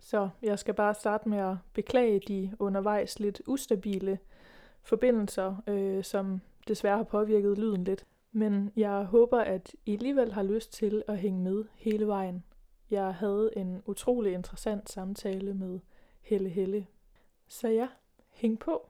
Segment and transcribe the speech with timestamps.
[0.00, 4.18] Så jeg skal bare starte med at beklage de undervejs lidt ustabile
[4.82, 8.06] forbindelser, øh, som desværre har påvirket lyden lidt.
[8.32, 12.44] Men jeg håber, at I alligevel har lyst til at hænge med hele vejen.
[12.90, 15.80] Jeg havde en utrolig interessant samtale med
[16.20, 16.86] Helle Helle.
[17.48, 17.88] Så ja,
[18.30, 18.88] hæng på.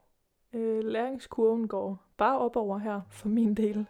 [0.52, 3.86] Øh, læringskurven går bare op over her for min del.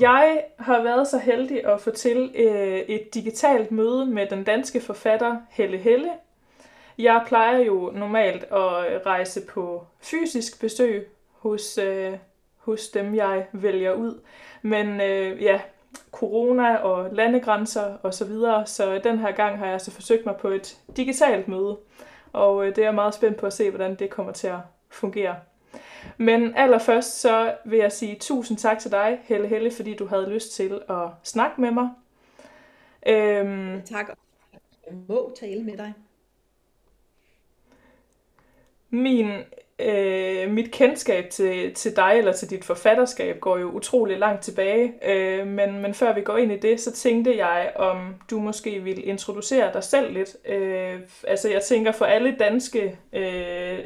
[0.00, 4.80] Jeg har været så heldig at få til øh, et digitalt møde med den danske
[4.80, 6.10] forfatter Helle Helle.
[6.98, 12.12] Jeg plejer jo normalt at rejse på fysisk besøg hos, øh,
[12.56, 14.20] hos dem, jeg vælger ud.
[14.62, 15.60] Men øh, ja,
[16.12, 20.36] corona og landegrænser og så videre, så den her gang har jeg så forsøgt mig
[20.36, 21.78] på et digitalt møde.
[22.32, 24.58] Og øh, det er jeg meget spændt på at se, hvordan det kommer til at
[24.90, 25.36] fungere.
[26.16, 30.30] Men allerførst så vil jeg sige tusind tak til dig, Helle Helle, fordi du havde
[30.30, 31.88] lyst til at snakke med mig.
[33.06, 34.08] Øhm, tak.
[34.86, 35.92] Jeg må tale med dig.
[38.90, 39.30] Min
[39.78, 44.92] øh, mit kendskab til, til dig eller til dit forfatterskab går jo utrolig langt tilbage,
[45.08, 48.80] øh, men, men før vi går ind i det, så tænkte jeg, om du måske
[48.80, 50.36] ville introducere dig selv lidt.
[50.48, 53.78] Øh, altså jeg tænker for alle danske, øh,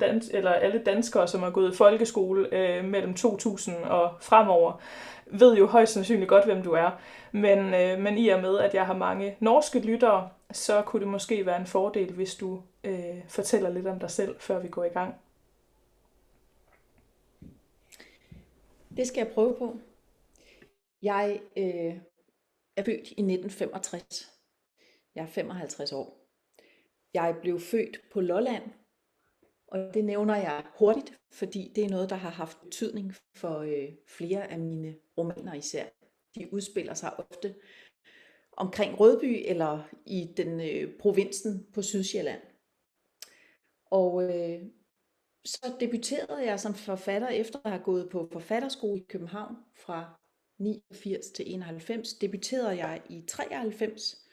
[0.00, 4.80] dans, eller alle danskere, som har gået i folkeskole øh, mellem 2000 og fremover,
[5.26, 6.90] ved jo højst sandsynligt godt, hvem du er.
[7.32, 11.08] Men, øh, men i og med, at jeg har mange norske lyttere, så kunne det
[11.08, 12.94] måske være en fordel, hvis du øh,
[13.28, 15.14] fortæller lidt om dig selv, før vi går i gang.
[18.96, 19.78] Det skal jeg prøve på.
[21.02, 22.00] Jeg øh,
[22.76, 24.32] er født i 1965.
[25.14, 26.28] Jeg er 55 år.
[27.14, 28.62] Jeg blev født på Lolland,
[29.66, 33.88] og det nævner jeg hurtigt, fordi det er noget, der har haft betydning for øh,
[34.06, 35.86] flere af mine romaner især.
[36.34, 37.54] De udspiller sig ofte
[38.52, 42.42] omkring Rødby eller i den øh, provinsen på Sydsjælland.
[43.90, 44.62] Og øh,
[45.46, 50.20] så debuterede jeg som forfatter efter at have gået på forfatterskole i København fra
[50.58, 52.14] 89 til 91.
[52.14, 54.26] Debuterede jeg i 93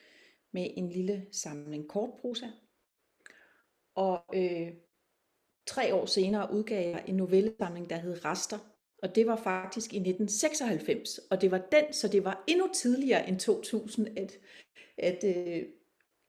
[0.52, 2.48] med en lille samling kortprosa.
[3.96, 4.72] Og øh,
[5.68, 8.60] tre år senere udgav jeg en novellesamling, der hed Rester.
[9.04, 13.28] Og det var faktisk i 1996, og det var den, så det var endnu tidligere
[13.28, 14.40] end 2000, at,
[14.98, 15.64] at øh,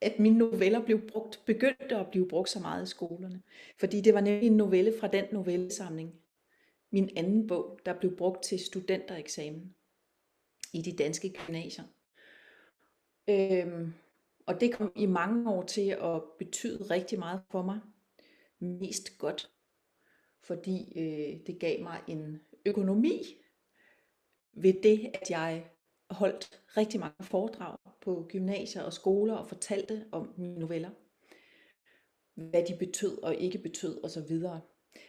[0.05, 3.41] at mine noveller blev brugt, begyndte at blive brugt så meget i skolerne.
[3.79, 6.15] Fordi det var nemlig en novelle fra den novellesamling,
[6.91, 9.75] min anden bog, der blev brugt til studentereksamen
[10.73, 11.85] i de danske gymnasier.
[13.29, 13.93] Øhm,
[14.45, 17.79] og det kom i mange år til at betyde rigtig meget for mig.
[18.59, 19.51] Mest godt,
[20.43, 23.21] fordi øh, det gav mig en økonomi
[24.53, 25.65] ved det, at jeg
[26.09, 30.89] holdt rigtig mange foredrag på gymnasier og skoler og fortalte om mine noveller.
[32.35, 34.39] Hvad de betød og ikke betød osv.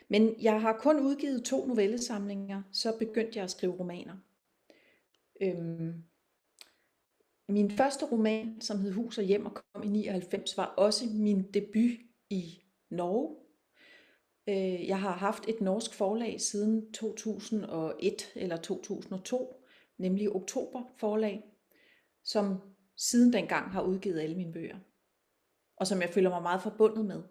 [0.09, 4.17] Men jeg har kun udgivet to novellesamlinger, så begyndte jeg at skrive romaner.
[5.41, 6.05] Øhm,
[7.49, 11.53] min første roman, som hed Hus og Hjem og kom i 99, var også min
[11.53, 11.91] debut
[12.31, 13.37] i Norge.
[14.49, 19.56] Øh, jeg har haft et norsk forlag siden 2001 eller 2002,
[19.99, 21.45] nemlig Oktober forlag,
[22.25, 22.61] som
[22.97, 24.79] siden dengang har udgivet alle mine bøger.
[25.77, 27.23] Og som jeg føler mig meget forbundet med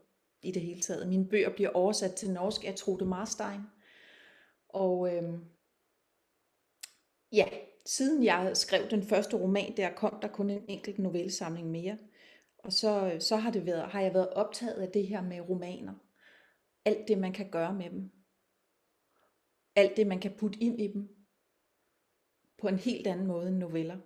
[0.41, 1.07] i det hele taget.
[1.07, 3.61] Mine bøger bliver oversat til norsk af Trude Marstein.
[4.69, 5.45] Og øhm,
[7.31, 7.45] ja,
[7.85, 11.97] siden jeg skrev den første roman, der kom der kun en enkelt novellesamling mere.
[12.57, 15.93] Og så, så har, det været, har jeg været optaget af det her med romaner.
[16.85, 18.11] Alt det, man kan gøre med dem.
[19.75, 21.14] Alt det, man kan putte ind i dem
[22.57, 23.97] på en helt anden måde end noveller,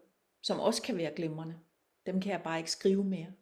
[0.41, 1.59] som også kan være glimrende.
[2.05, 3.33] Dem kan jeg bare ikke skrive mere.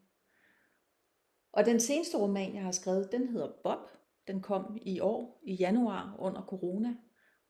[1.51, 3.89] Og den seneste roman, jeg har skrevet, den hedder Bob.
[4.27, 6.95] Den kom i år, i januar, under corona,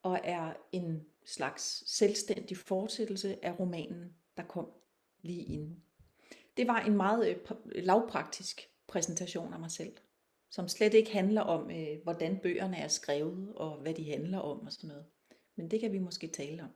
[0.01, 4.71] og er en slags selvstændig fortsættelse af romanen, der kom
[5.21, 5.83] lige inden.
[6.57, 9.94] Det var en meget øh, lavpraktisk præsentation af mig selv,
[10.50, 14.60] som slet ikke handler om, øh, hvordan bøgerne er skrevet, og hvad de handler om
[14.60, 15.06] og sådan noget.
[15.56, 16.69] Men det kan vi måske tale om.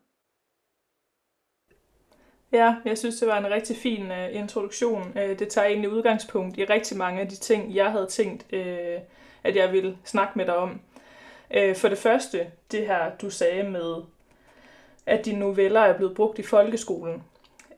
[2.52, 5.02] Ja, jeg synes, det var en rigtig fin uh, introduktion.
[5.16, 9.02] Uh, det tager egentlig udgangspunkt i rigtig mange af de ting, jeg havde tænkt, uh,
[9.44, 10.82] at jeg ville snakke med dig om.
[11.58, 13.96] Uh, for det første, det her, du sagde med,
[15.06, 17.24] at dine noveller er blevet brugt i folkeskolen.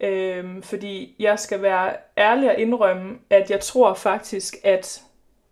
[0.04, 5.04] Uh, fordi jeg skal være ærlig og indrømme, at jeg tror faktisk, at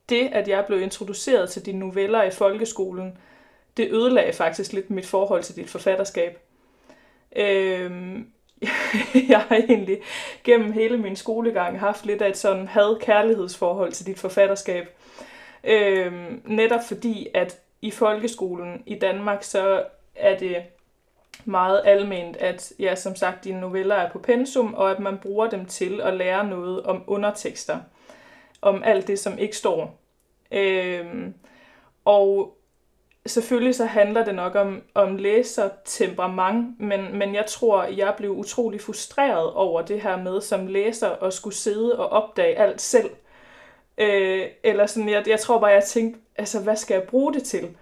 [0.10, 3.18] det, at jeg blev introduceret til dine noveller i folkeskolen,
[3.78, 6.40] det ødelagde faktisk lidt mit forhold til dit forfatterskab.
[7.36, 8.28] Øhm,
[9.30, 10.02] jeg har egentlig
[10.44, 14.88] gennem hele min skolegang haft lidt af et sådan had-kærlighedsforhold til dit forfatterskab.
[15.64, 19.84] Øhm, netop fordi, at i folkeskolen i Danmark, så
[20.16, 20.58] er det
[21.46, 25.50] meget alment, at ja, som sagt, dine noveller er på pensum, og at man bruger
[25.50, 27.80] dem til at lære noget om undertekster.
[28.62, 30.00] Om alt det, som ikke står.
[30.52, 31.34] Øhm,
[32.06, 32.58] og
[33.26, 38.82] selvfølgelig så handler det nok om, om læsertemperament, men, men jeg tror, jeg blev utrolig
[38.82, 43.10] frustreret over det her med som læser at skulle sidde og opdage alt selv.
[43.98, 47.44] Øh, eller sådan, jeg, jeg tror bare, jeg tænkte, altså, hvad skal jeg bruge det
[47.44, 47.78] til?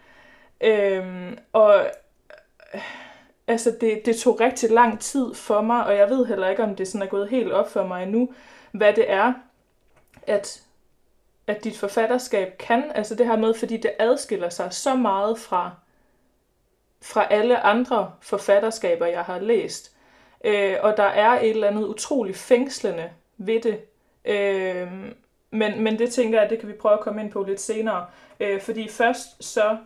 [0.61, 1.85] Øh, og
[2.73, 2.81] øh,
[3.47, 6.75] altså, det, det tog rigtig lang tid for mig, og jeg ved heller ikke, om
[6.75, 8.33] det sådan er gået helt op for mig endnu,
[8.71, 9.33] hvad det er,
[10.27, 10.61] at
[11.49, 15.71] at dit forfatterskab kan, altså det her med, fordi det adskiller sig så meget fra,
[17.01, 19.95] fra alle andre forfatterskaber, jeg har læst.
[20.43, 23.81] Øh, og der er et eller andet utroligt fængslende ved det.
[24.25, 24.91] Øh,
[25.51, 28.05] men, men det tænker jeg, det kan vi prøve at komme ind på lidt senere.
[28.39, 29.77] Øh, fordi først så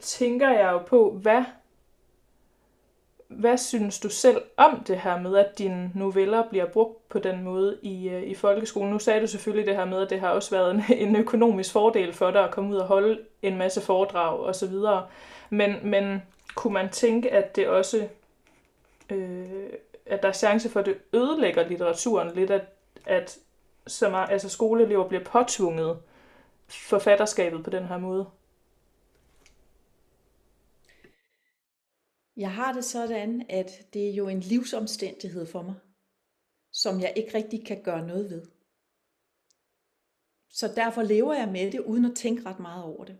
[0.00, 1.44] tænker jeg jo på, hvad
[3.30, 7.42] hvad synes du selv om det her med, at dine noveller bliver brugt på den
[7.42, 8.92] måde i, øh, i folkeskolen?
[8.92, 11.72] Nu sagde du selvfølgelig det her med, at det har også været en, en økonomisk
[11.72, 14.74] fordel for dig at komme ud og holde en masse foredrag osv.
[15.50, 16.22] Men, men
[16.54, 18.08] kunne man tænke, at det også
[19.10, 19.72] øh,
[20.10, 22.64] at der er chance for, at det ødelægger litteraturen lidt, at,
[23.06, 23.38] at
[23.86, 25.98] så meget, altså skoleelever bliver påtvunget
[26.68, 28.26] forfatterskabet på den her måde?
[32.40, 35.74] Jeg har det sådan, at det er jo en livsomstændighed for mig,
[36.72, 38.42] som jeg ikke rigtig kan gøre noget ved.
[40.50, 43.18] Så derfor lever jeg med det, uden at tænke ret meget over det.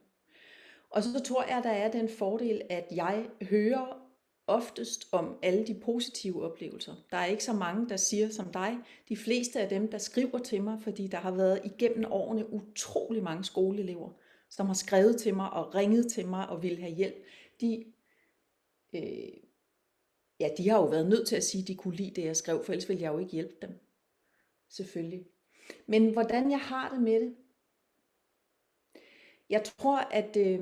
[0.90, 4.11] Og så tror jeg, der er den fordel, at jeg hører
[4.46, 6.94] oftest om alle de positive oplevelser.
[7.11, 8.78] Der er ikke så mange, der siger som dig.
[9.08, 13.23] De fleste af dem, der skriver til mig, fordi der har været igennem årene utrolig
[13.23, 14.11] mange skoleelever,
[14.50, 17.25] som har skrevet til mig og ringet til mig og vil have hjælp,
[17.61, 17.84] de
[18.92, 19.42] øh,
[20.40, 22.37] ja, de har jo været nødt til at sige, at de kunne lide det, jeg
[22.37, 23.78] skrev, for ellers ville jeg jo ikke hjælpe dem.
[24.69, 25.26] Selvfølgelig.
[25.87, 27.37] Men hvordan jeg har det med det?
[29.50, 30.60] Jeg tror, at øh,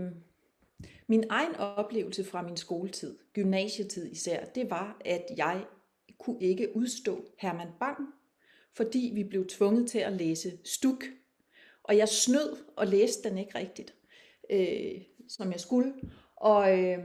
[1.06, 5.66] min egen oplevelse fra min skoletid, gymnasietid især, det var, at jeg
[6.18, 8.14] kunne ikke udstå Herman Bang,
[8.72, 11.04] fordi vi blev tvunget til at læse stuk.
[11.82, 13.94] Og jeg snød og læste den ikke rigtigt,
[14.50, 15.94] øh, som jeg skulle.
[16.36, 16.98] Og øh,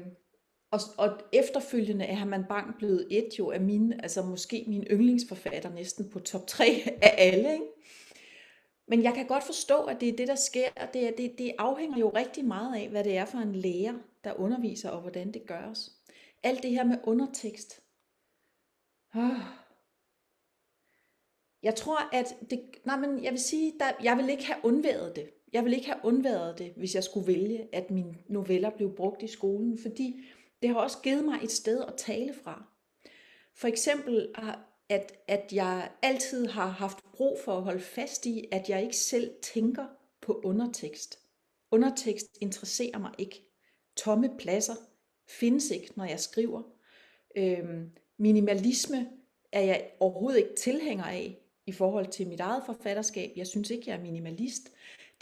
[0.74, 5.70] og, og efterfølgende er man Bang blevet et jo af mine, altså måske min yndlingsforfatter
[5.70, 6.66] næsten på top 3
[7.02, 7.54] af alle.
[7.54, 7.66] Ikke?
[8.88, 10.70] Men jeg kan godt forstå, at det er det, der sker.
[10.94, 13.94] Det, det, det afhænger jo rigtig meget af, hvad det er for en lærer,
[14.24, 15.92] der underviser, og hvordan det gøres.
[16.44, 17.82] Alt det her med undertekst.
[19.16, 19.40] Oh.
[21.64, 25.16] Jeg tror, at det, nej, men jeg vil sige, der, jeg vil ikke have undværet
[25.16, 25.30] det.
[25.54, 29.24] Jeg vil ikke have undværet det, hvis jeg skulle vælge, at mine noveller blev brugt
[29.24, 30.24] i skolen, fordi
[30.64, 32.64] det har også givet mig et sted at tale fra.
[33.56, 34.56] For eksempel, ah,
[34.90, 38.98] at, at jeg altid har haft brug for at holde fast i, at jeg ikke
[38.98, 39.86] selv tænker
[40.22, 41.20] på undertekst.
[41.72, 43.46] Undertekst interesserer mig ikke.
[43.96, 44.76] Tomme pladser
[45.28, 46.62] findes ikke, når jeg skriver.
[47.36, 49.10] Øhm, minimalisme
[49.52, 53.32] er jeg overhovedet ikke tilhænger af i forhold til mit eget forfatterskab.
[53.36, 54.72] Jeg synes ikke, jeg er minimalist.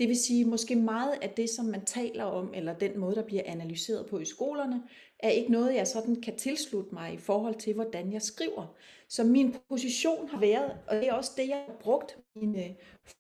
[0.01, 3.24] Det vil sige, måske meget af det, som man taler om, eller den måde, der
[3.24, 4.84] bliver analyseret på i skolerne,
[5.20, 8.75] er ikke noget, jeg sådan kan tilslutte mig i forhold til, hvordan jeg skriver.
[9.10, 12.75] Så min position har været, og det er også det, jeg har brugt mine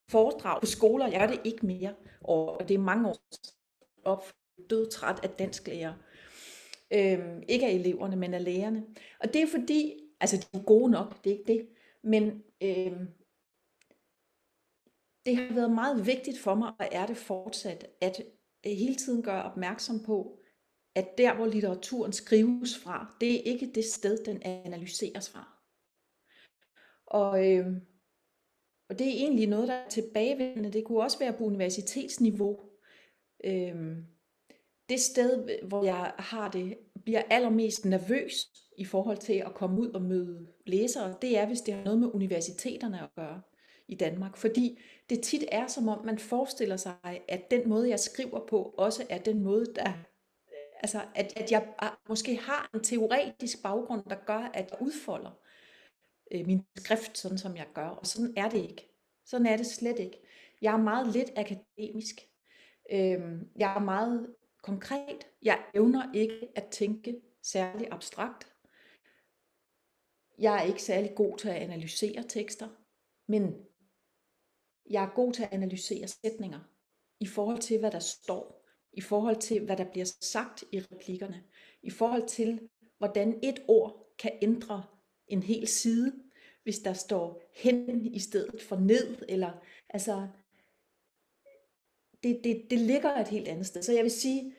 [0.09, 3.17] foredrag på skoler, jeg gør det ikke mere, og det er mange år
[4.03, 4.33] op
[4.69, 5.93] død træt af dansklærer.
[6.93, 8.83] Øhm, ikke af eleverne, men af lærerne.
[9.19, 11.67] Og det er fordi, altså de er gode nok, det er ikke det,
[12.03, 13.07] men øhm,
[15.25, 18.21] det har været meget vigtigt for mig, og er det fortsat, at
[18.65, 20.39] øh, hele tiden gøre opmærksom på,
[20.95, 25.57] at der, hvor litteraturen skrives fra, det er ikke det sted, den analyseres fra.
[27.05, 27.67] Og, øh,
[28.89, 30.73] og det er egentlig noget, der er tilbagevendende.
[30.73, 32.59] Det kunne også være på universitetsniveau.
[33.43, 33.97] Øh,
[34.89, 38.47] det sted, hvor jeg har det, bliver allermest nervøs
[38.77, 41.99] i forhold til at komme ud og møde læsere, det er, hvis det har noget
[41.99, 43.41] med universiteterne at gøre
[43.91, 44.37] i Danmark.
[44.37, 44.79] Fordi
[45.09, 49.05] det tit er som om, man forestiller sig, at den måde, jeg skriver på, også
[49.09, 49.93] er den måde, der
[50.83, 51.73] Altså, at, at jeg
[52.09, 55.31] måske har en teoretisk baggrund, der gør, at jeg udfolder
[56.31, 57.87] øh, min skrift, sådan som jeg gør.
[57.87, 58.89] Og sådan er det ikke.
[59.25, 60.21] Sådan er det slet ikke.
[60.61, 62.15] Jeg er meget lidt akademisk.
[62.91, 63.21] Øh,
[63.55, 65.27] jeg er meget konkret.
[65.41, 68.53] Jeg evner ikke at tænke særlig abstrakt.
[70.39, 72.67] Jeg er ikke særlig god til at analysere tekster,
[73.27, 73.55] men
[74.91, 76.59] jeg er god til at analysere sætninger
[77.19, 81.43] i forhold til, hvad der står, i forhold til, hvad der bliver sagt i replikkerne,
[81.83, 84.83] i forhold til, hvordan et ord kan ændre
[85.27, 86.13] en hel side,
[86.63, 89.51] hvis der står hen i stedet for ned, eller
[89.89, 90.27] altså,
[92.23, 93.83] det, det, det ligger et helt andet sted.
[93.83, 94.55] Så jeg vil sige,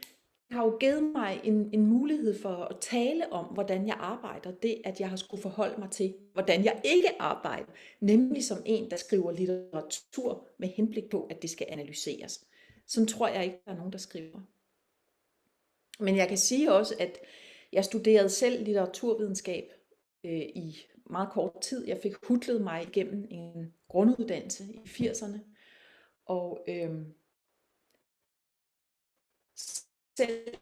[0.52, 4.50] har jo givet mig en, en mulighed for at tale om, hvordan jeg arbejder.
[4.50, 7.72] Det, at jeg har skulle forholde mig til, hvordan jeg ikke arbejder.
[8.00, 12.44] Nemlig som en, der skriver litteratur med henblik på, at det skal analyseres.
[12.86, 14.40] Sådan tror jeg ikke, der er nogen, der skriver.
[16.00, 17.18] Men jeg kan sige også, at
[17.72, 19.64] jeg studerede selv litteraturvidenskab
[20.24, 20.76] øh, i
[21.10, 21.86] meget kort tid.
[21.86, 25.38] Jeg fik hudlet mig igennem en grunduddannelse i 80'erne.
[26.26, 26.90] Og øh,
[30.16, 30.54] selv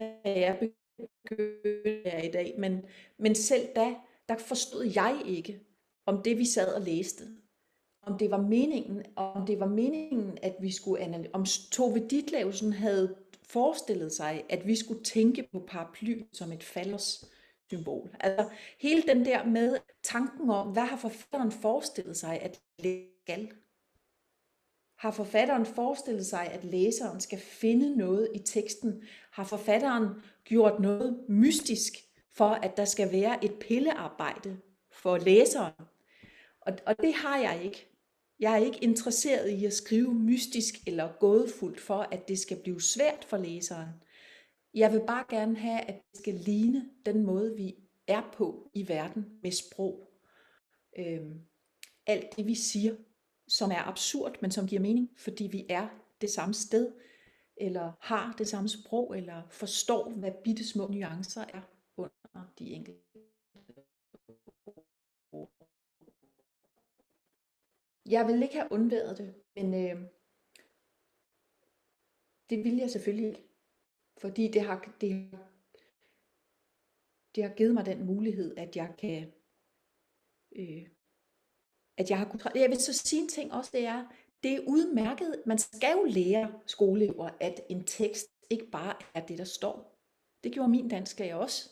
[0.00, 2.84] da jeg begyndte i dag, men,
[3.18, 3.94] men selv da,
[4.28, 5.60] der forstod jeg ikke,
[6.06, 7.24] om det vi sad og læste,
[8.02, 12.72] om det var meningen, om det var meningen, at vi skulle analysere, om Tove Ditlevsen
[12.72, 17.24] havde forestillet sig, at vi skulle tænke på paraply som et fallers
[17.68, 18.16] symbol.
[18.20, 23.48] Altså hele den der med tanken om, hvad har forfatteren forestillet sig, at det skal
[25.00, 29.02] har forfatteren forestillet sig, at læseren skal finde noget i teksten?
[29.30, 30.08] Har forfatteren
[30.44, 31.92] gjort noget mystisk
[32.32, 34.60] for, at der skal være et pillearbejde
[34.92, 35.72] for læseren?
[36.60, 37.86] Og, og det har jeg ikke.
[38.40, 42.80] Jeg er ikke interesseret i at skrive mystisk eller gådefuldt for, at det skal blive
[42.80, 43.88] svært for læseren.
[44.74, 47.74] Jeg vil bare gerne have, at det skal ligne den måde, vi
[48.06, 50.12] er på i verden med sprog.
[50.98, 51.40] Øhm,
[52.06, 52.94] alt det, vi siger,
[53.50, 55.88] som er absurd, men som giver mening, fordi vi er
[56.20, 56.92] det samme sted,
[57.56, 61.62] eller har det samme sprog, eller forstår, hvad bitte små nuancer er
[61.96, 63.00] under de enkelte
[68.06, 70.08] Jeg vil ikke have undværet det, men øh,
[72.50, 73.48] det vil jeg selvfølgelig ikke.
[74.18, 75.30] Fordi det har, det,
[77.34, 79.32] det har givet mig den mulighed, at jeg kan
[80.56, 80.88] øh,
[82.00, 82.46] at jeg har kunnet...
[82.54, 84.04] Jeg vil så sige en ting også, det er,
[84.42, 85.42] det er udmærket.
[85.46, 89.98] Man skal jo lære skoleelever, at en tekst ikke bare er det, der står.
[90.44, 91.70] Det gjorde min dansklærer også.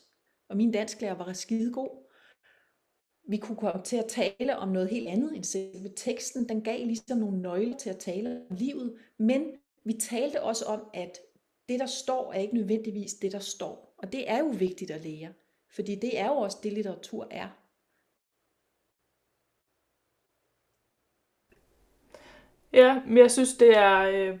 [0.49, 2.05] Og min dansklærer var skidegod.
[3.27, 6.49] Vi kunne komme til at tale om noget helt andet end selve teksten.
[6.49, 8.97] Den gav ligesom nogle nøgler til at tale om livet.
[9.17, 9.51] Men
[9.85, 11.19] vi talte også om, at
[11.69, 13.95] det, der står, er ikke nødvendigvis det, der står.
[13.97, 15.33] Og det er jo vigtigt at lære.
[15.75, 17.58] Fordi det er jo også det, litteratur er.
[22.73, 24.37] Ja, men jeg synes, det er øh,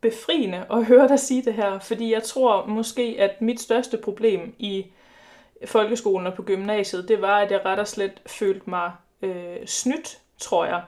[0.00, 4.54] befriende at høre dig sige det her, fordi jeg tror måske, at mit største problem
[4.58, 4.86] i
[5.64, 8.92] folkeskolen og på gymnasiet, det var, at jeg ret og slet følte mig
[9.22, 10.82] øh, snydt, tror jeg.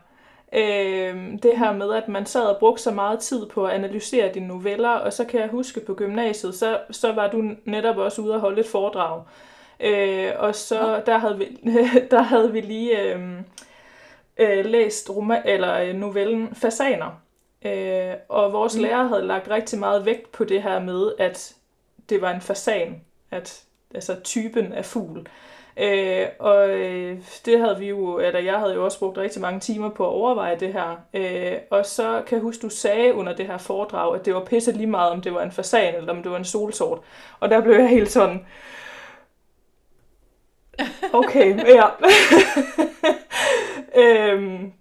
[0.52, 4.32] Øh, det her med, at man sad og brugte så meget tid på at analysere
[4.34, 8.22] dine noveller, og så kan jeg huske på gymnasiet, så, så var du netop også
[8.22, 9.22] ude og holde et foredrag.
[9.80, 11.44] Øh, og så der havde vi,
[12.10, 13.02] der havde vi lige...
[13.02, 13.20] Øh,
[14.36, 17.20] øh, læst roman, eller øh, novellen Fasaner.
[17.64, 18.82] Øh, og vores mm.
[18.82, 21.54] lærer havde lagt rigtig meget vægt på det her med, at
[22.08, 23.00] det var en fasan,
[23.30, 23.64] at,
[23.94, 25.26] altså typen af fugl.
[25.76, 29.60] Øh, og øh, det havde vi jo, eller jeg havde jo også brugt rigtig mange
[29.60, 30.96] timer på at overveje det her.
[31.14, 34.44] Øh, og så kan jeg huske, du sagde under det her foredrag, at det var
[34.44, 36.98] pisse lige meget, om det var en fasan eller om det var en solsort.
[37.40, 38.46] Og der blev jeg helt sådan,
[41.12, 41.86] okay, ja.
[43.96, 44.72] øhm,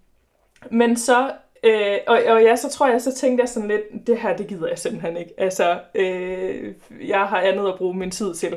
[0.71, 1.31] men så,
[1.63, 4.47] øh, og, og ja, så tror jeg, så tænkte jeg sådan lidt, det her, det
[4.47, 5.33] gider jeg simpelthen ikke.
[5.37, 6.73] Altså, øh,
[7.07, 8.55] jeg har andet at bruge min tid til.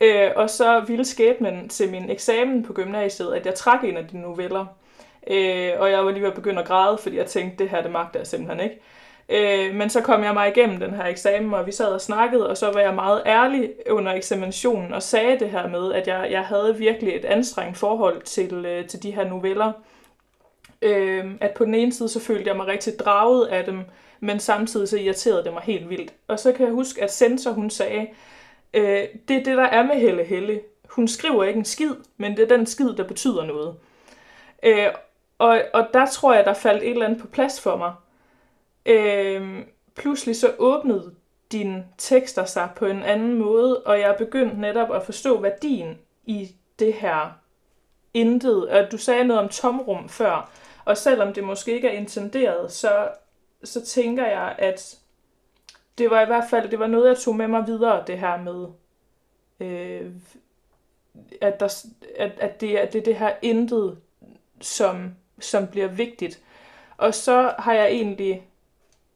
[0.00, 4.06] Øh, og så ville skæbnen til min eksamen på gymnasiet, at jeg trak en af
[4.06, 4.66] de noveller.
[5.30, 7.82] Øh, og jeg var lige ved at begynde at græde, fordi jeg tænkte, det her,
[7.82, 8.80] det magter jeg simpelthen ikke.
[9.28, 12.48] Øh, men så kom jeg mig igennem den her eksamen, og vi sad og snakkede,
[12.48, 16.28] og så var jeg meget ærlig under eksaminationen og sagde det her med, at jeg,
[16.30, 19.72] jeg havde virkelig et anstrengt forhold til, øh, til de her noveller.
[20.84, 23.80] Øh, at på den ene side, så følte jeg mig rigtig draget af dem,
[24.20, 26.12] men samtidig så irriterede det mig helt vildt.
[26.28, 28.06] Og så kan jeg huske, at Sensor, hun sagde,
[28.74, 30.60] øh, det er det, der er med Helle Helle.
[30.88, 33.74] Hun skriver ikke en skid, men det er den skid, der betyder noget.
[34.62, 34.88] Øh,
[35.38, 37.92] og, og der tror jeg, der faldt et eller andet på plads for mig.
[38.86, 39.62] Øh,
[39.96, 41.14] pludselig så åbnede
[41.52, 46.54] dine tekster sig på en anden måde, og jeg begyndte netop at forstå værdien i
[46.78, 47.38] det her
[48.14, 48.68] intet.
[48.68, 50.50] Og du sagde noget om tomrum før,
[50.84, 53.08] og selvom det måske ikke er intenderet, så,
[53.64, 54.98] så tænker jeg, at
[55.98, 58.42] det var i hvert fald det var noget, jeg tog med mig videre, det her
[58.42, 58.66] med,
[59.60, 60.10] øh,
[61.40, 61.84] at, der,
[62.16, 63.98] at, at det, er, det er det her intet,
[64.60, 66.42] som, som bliver vigtigt.
[66.96, 68.48] Og så har jeg egentlig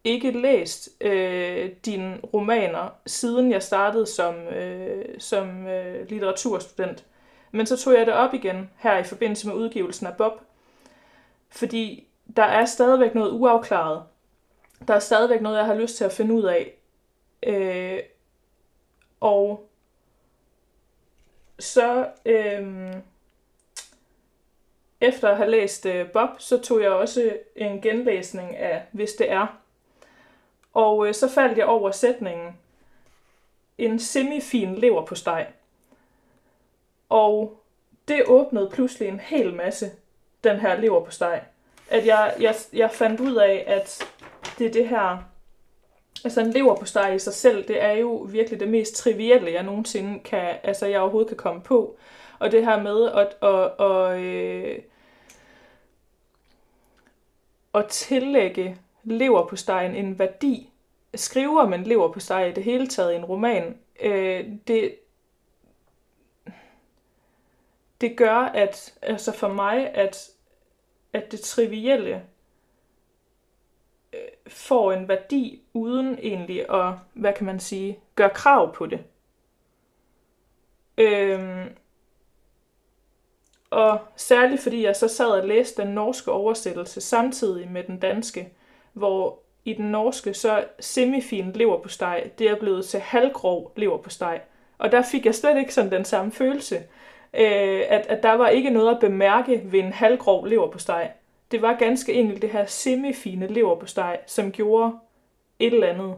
[0.05, 7.05] ikke læst øh, dine romaner, siden jeg startede som, øh, som øh, litteraturstudent.
[7.51, 10.33] Men så tog jeg det op igen her i forbindelse med udgivelsen af Bob.
[11.51, 14.03] Fordi der er stadigvæk noget uafklaret.
[14.89, 16.75] Der er stadigvæk noget, jeg har lyst til at finde ud af.
[17.43, 18.03] Øh,
[19.21, 19.69] og
[21.59, 22.95] så øh,
[25.01, 29.31] efter at have læst øh, Bob, så tog jeg også en genlæsning af Hvis det
[29.31, 29.47] er.
[30.75, 32.59] Og øh, så faldt jeg over sætningen
[33.79, 35.47] En semifin lever på steg.
[37.09, 37.63] Og
[38.09, 39.91] det åbnede pludselig en hel masse,
[40.45, 41.41] den her lever på steg.
[41.91, 44.09] At jeg, jeg, jeg fandt ud af, at
[44.59, 45.19] det er det her...
[46.25, 49.53] Altså en lever på steg i sig selv, det er jo virkelig det mest trivielle,
[49.53, 51.97] jeg nogensinde kan, altså jeg overhovedet kan komme på.
[52.39, 54.79] Og det her med at, at, at, øh,
[57.75, 60.71] at tillægge lever på stegen en værdi,
[61.15, 64.95] skriver man lever på steg i det hele taget i en roman, øh, det,
[68.01, 70.31] det gør, at altså for mig, at,
[71.13, 72.23] at det trivielle
[74.13, 79.05] øh, får en værdi, uden egentlig at, hvad kan man sige, gøre krav på det.
[80.99, 81.69] Øhm,
[83.71, 88.53] og særligt fordi jeg så sad og læste den norske oversættelse samtidig med den danske,
[88.93, 93.99] hvor i den norske så semifin lever på steg, det er blevet til halvgrov lever
[93.99, 94.41] på steg.
[94.79, 96.83] Og der fik jeg slet ikke sådan den samme følelse,
[97.35, 101.11] øh, at, at der var ikke noget at bemærke ved en halvgrov leverpostej.
[101.51, 104.93] Det var ganske enkelt det her semifine leverpostej, som gjorde
[105.59, 106.15] et eller andet.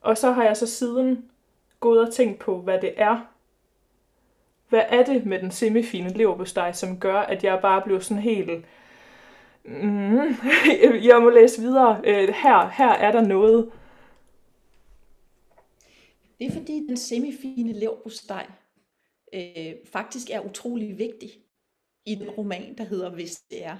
[0.00, 1.24] Og så har jeg så siden
[1.80, 3.26] gået og tænkt på, hvad det er,
[4.68, 8.64] hvad er det med den semifine leverpostej, som gør, at jeg bare blev sådan helt...
[9.64, 10.36] Mm,
[11.08, 12.00] jeg må læse videre.
[12.04, 13.70] Øh, her, her er der noget.
[16.38, 18.46] Det er fordi, den semifine leverpostej
[19.36, 21.30] øh, faktisk er utrolig vigtig
[22.06, 23.76] i den roman, der hedder Hvis det er.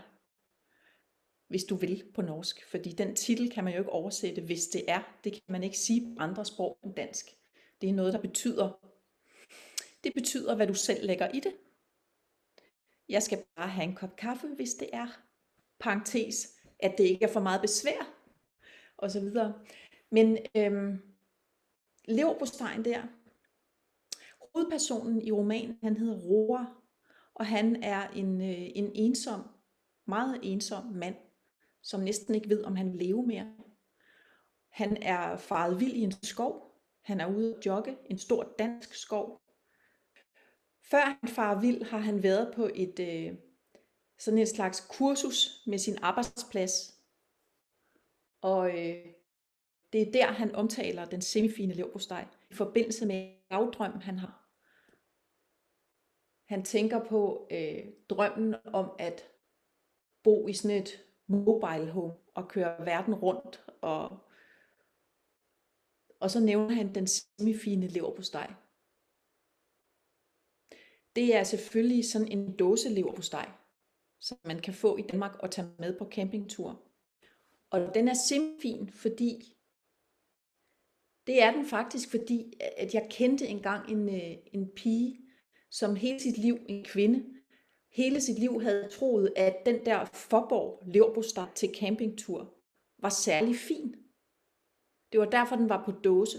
[1.49, 2.71] Hvis du vil på norsk.
[2.71, 5.19] Fordi den titel kan man jo ikke oversætte, hvis det er.
[5.25, 7.27] Det kan man ikke sige på andre sprog end dansk.
[7.81, 8.87] Det er noget, der betyder
[10.07, 11.53] det betyder, hvad du selv lægger i det.
[13.09, 15.09] Jeg skal bare have en kop kaffe, hvis det er.
[15.79, 18.15] Parentes, at det ikke er for meget besvær,
[18.97, 19.55] og så videre.
[20.11, 20.99] Men øhm,
[22.05, 23.03] leverpostejen der,
[24.57, 26.83] hovedpersonen i romanen, han hedder Roar,
[27.35, 29.43] og han er en, øh, en ensom,
[30.07, 31.17] meget ensom mand,
[31.83, 33.53] som næsten ikke ved, om han vil leve mere.
[34.69, 36.81] Han er faret vild i en skov.
[37.03, 39.41] Han er ude at jogge, en stor dansk skov.
[40.91, 43.35] Før han farer vild, har han været på et øh,
[44.19, 47.01] sådan et slags kursus med sin arbejdsplads.
[48.41, 49.07] Og øh,
[49.93, 54.46] det er der, han omtaler den semifine leverpostej i forbindelse med en dagdrøm, han har.
[56.47, 59.29] Han tænker på øh, drømmen om at
[60.23, 63.65] bo i sådan et mobile home og køre verden rundt.
[63.81, 64.19] Og,
[66.21, 68.53] og så nævner han den semifine leverpostej
[71.17, 73.49] det er selvfølgelig sådan en dåselever på steg,
[74.21, 76.83] som man kan få i Danmark og tage med på campingtur.
[77.71, 79.57] Og den er semifin, fordi
[81.27, 85.19] det er den faktisk, fordi at jeg kendte engang en, øh, en pige,
[85.79, 87.25] som hele sit liv, en kvinde,
[87.93, 92.55] hele sit liv havde troet, at den der Forborg leverbostad til campingtur
[92.99, 93.95] var særlig fin.
[95.13, 96.39] Det var derfor, den var på dåse.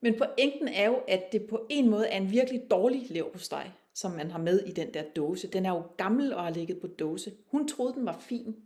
[0.00, 4.10] Men pointen er jo, at det på en måde er en virkelig dårlig leverpostej, som
[4.10, 5.48] man har med i den der dåse.
[5.48, 7.32] Den er jo gammel og har ligget på dåse.
[7.46, 8.56] Hun troede, den var fin.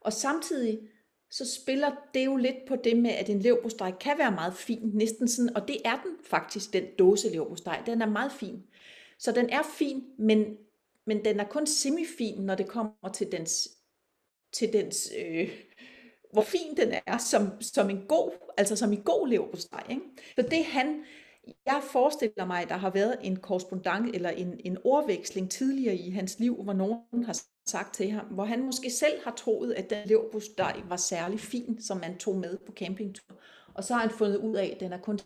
[0.00, 0.88] Og samtidig
[1.36, 4.90] så spiller det jo lidt på det med, at en leverpostej kan være meget fin,
[4.94, 7.82] næsten sådan, og det er den faktisk, den dåse leverpostej.
[7.86, 8.62] Den er meget fin.
[9.18, 10.56] Så den er fin, men,
[11.06, 13.68] men den er kun semifin, når det kommer til dens,
[14.52, 15.50] til dens øh,
[16.32, 19.86] hvor fin den er som, som en god, altså som i god leverpostej.
[19.90, 20.02] Ikke?
[20.36, 21.04] Så det han,
[21.66, 26.38] jeg forestiller mig, der har været en korrespondent eller en, en ordveksling tidligere i hans
[26.38, 30.08] liv, hvor nogen har sagt til ham, hvor han måske selv har troet, at den
[30.08, 33.36] leverpostej var særlig fin, som man tog med på campingtur.
[33.74, 35.18] Og så har han fundet ud af, at den er kun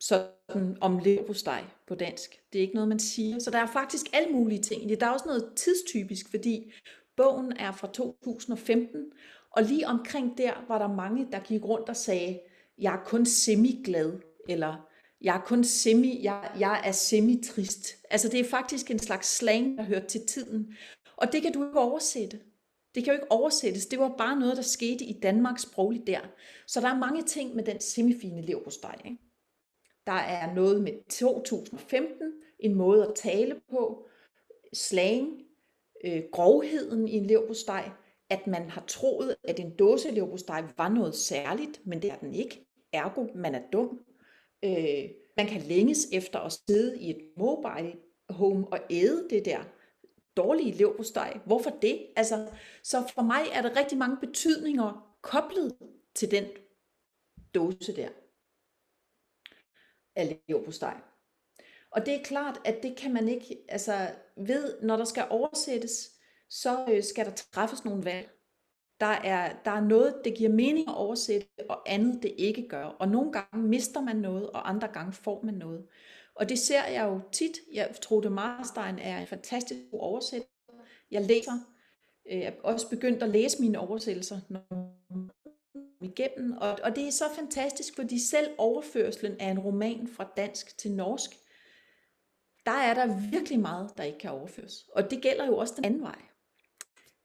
[0.00, 2.42] sådan om leverpostej på dansk.
[2.52, 3.38] Det er ikke noget, man siger.
[3.38, 5.00] Så der er faktisk alle mulige ting.
[5.00, 6.72] Der er også noget tidstypisk, fordi
[7.16, 9.12] bogen er fra 2015,
[9.50, 12.40] og lige omkring der var der mange, der gik rundt og sagde,
[12.78, 14.88] jeg er kun semi-glad, eller
[15.22, 18.06] jeg er kun semi, jeg, jeg er semi-trist.
[18.10, 20.74] Altså det er faktisk en slags slang, der hører til tiden.
[21.16, 22.40] Og det kan du ikke oversætte.
[22.94, 23.86] Det kan jo ikke oversættes.
[23.86, 26.20] Det var bare noget, der skete i Danmark sprogligt der.
[26.66, 29.00] Så der er mange ting med den semifine leverpostej.
[29.04, 29.18] Ikke?
[30.06, 34.08] Der er noget med 2015, en måde at tale på,
[34.72, 35.42] slang,
[36.04, 37.90] øh, grovheden i en leverpostej,
[38.30, 42.34] at man har troet, at en dåse leverpostej var noget særligt, men det er den
[42.34, 42.66] ikke.
[42.92, 44.00] Ergo, man er dum.
[44.64, 47.96] Øh, man kan længes efter at sidde i et mobile
[48.28, 49.64] home og æde det der
[50.36, 51.38] dårlige leverpostej.
[51.46, 52.06] Hvorfor det?
[52.16, 52.50] Altså,
[52.82, 55.76] så for mig er der rigtig mange betydninger koblet
[56.14, 56.44] til den
[57.54, 58.08] dåse der
[60.16, 61.00] af leverpostej.
[61.90, 66.10] Og det er klart, at det kan man ikke, altså ved, når der skal oversættes,
[66.50, 68.41] så øh, skal der træffes nogle valg.
[69.02, 72.84] Der er, der er noget, det giver mening at oversætte, og andet det ikke gør.
[72.84, 75.86] Og nogle gange mister man noget, og andre gange får man noget.
[76.34, 77.52] Og det ser jeg jo tit.
[77.72, 80.48] Jeg tror, det Marstein er en fantastisk god oversætter.
[81.10, 81.52] Jeg læser,
[82.32, 84.40] øh, jeg er også begyndt at læse mine oversættelser
[86.00, 90.78] igennem, og, og det er så fantastisk, fordi selv overførselen af en roman fra dansk
[90.78, 91.30] til norsk,
[92.66, 94.86] der er der virkelig meget, der ikke kan overføres.
[94.94, 96.31] Og det gælder jo også den anden vej.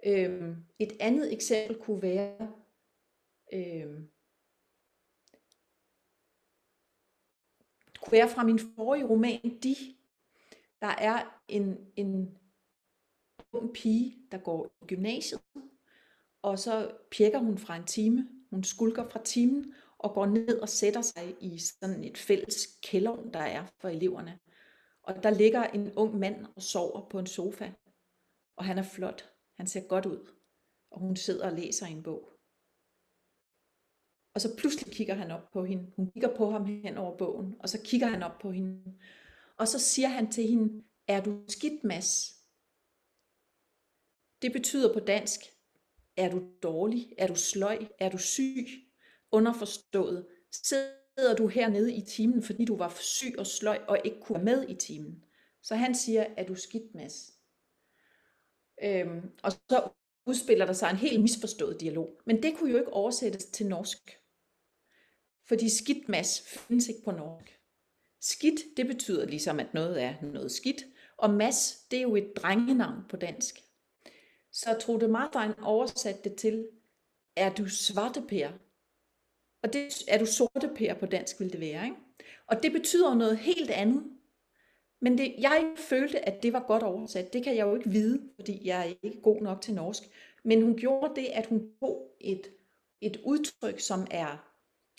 [0.06, 2.54] Øhm, et andet eksempel kunne være,
[3.54, 4.10] øhm,
[8.02, 9.76] kunne være fra min forrige roman, De.
[10.82, 12.38] Der er en, en
[13.52, 15.42] ung pige, der går i gymnasiet,
[16.42, 18.30] og så pjekker hun fra en time.
[18.50, 23.16] Hun skulker fra timen og går ned og sætter sig i sådan et fælles kælder,
[23.16, 24.40] der er for eleverne.
[25.04, 27.72] Og der ligger en ung mand og sover på en sofa.
[28.56, 29.37] Og han er flot.
[29.58, 30.32] Han ser godt ud.
[30.92, 32.34] Og hun sidder og læser en bog.
[34.34, 35.92] Og så pludselig kigger han op på hende.
[35.96, 38.98] Hun kigger på ham hen over bogen, og så kigger han op på hende.
[39.58, 42.38] Og så siger han til hende, er du skidt, Mads?
[44.42, 45.40] Det betyder på dansk,
[46.18, 47.14] er du dårlig?
[47.18, 47.88] Er du sløj?
[48.00, 48.68] Er du syg?
[49.32, 54.36] Underforstået, sidder du hernede i timen, fordi du var syg og sløj og ikke kunne
[54.36, 55.24] være med i timen.
[55.62, 57.37] Så han siger, er du skidt, Mads?
[58.84, 59.90] Øhm, og så
[60.26, 62.22] udspiller der sig en helt misforstået dialog.
[62.26, 64.20] Men det kunne jo ikke oversættes til norsk.
[65.48, 67.60] Fordi skidt mas findes ikke på norsk.
[68.22, 70.84] Skidt, det betyder ligesom, at noget er noget skidt.
[71.18, 73.60] Og mas, det er jo et drengenavn på dansk.
[74.52, 76.68] Så Trude Martin oversatte det til,
[77.36, 78.52] er du svartepær?
[79.64, 81.86] Og det er du sortepær på dansk, vil det være.
[81.86, 81.98] Ikke?
[82.48, 84.17] Og det betyder noget helt andet.
[85.00, 87.34] Men det, jeg følte, at det var godt oversat.
[87.34, 90.04] Det kan jeg jo ikke vide, fordi jeg er ikke god nok til norsk.
[90.44, 92.52] Men hun gjorde det, at hun tog et,
[93.02, 94.54] et udtryk, som er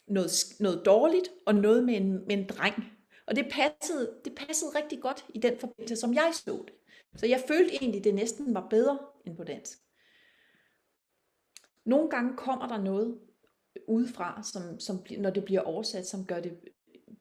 [0.06, 0.30] noget,
[0.60, 2.92] noget dårligt og noget med en, med en dreng.
[3.26, 6.74] Og det passede, det passede rigtig godt i den forbindelse, som jeg så det.
[7.16, 9.78] Så jeg følte egentlig, at det næsten var bedre end på dansk.
[11.84, 13.18] Nogle gange kommer der noget
[13.88, 16.60] udefra, som, som, når det bliver oversat, som gør det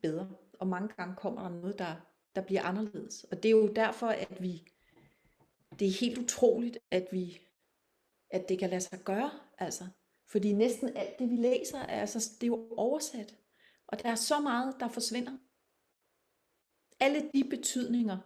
[0.02, 0.30] bedre.
[0.60, 1.96] Og mange gange kommer der noget, der,
[2.38, 3.24] der bliver anderledes.
[3.24, 4.68] Og det er jo derfor, at vi,
[5.80, 7.40] det er helt utroligt, at vi,
[8.30, 9.88] at det kan lade sig gøre, altså.
[10.32, 13.38] Fordi næsten alt det, vi læser, er, altså, det er jo oversat.
[13.88, 15.38] Og der er så meget, der forsvinder.
[17.00, 18.18] Alle de betydninger,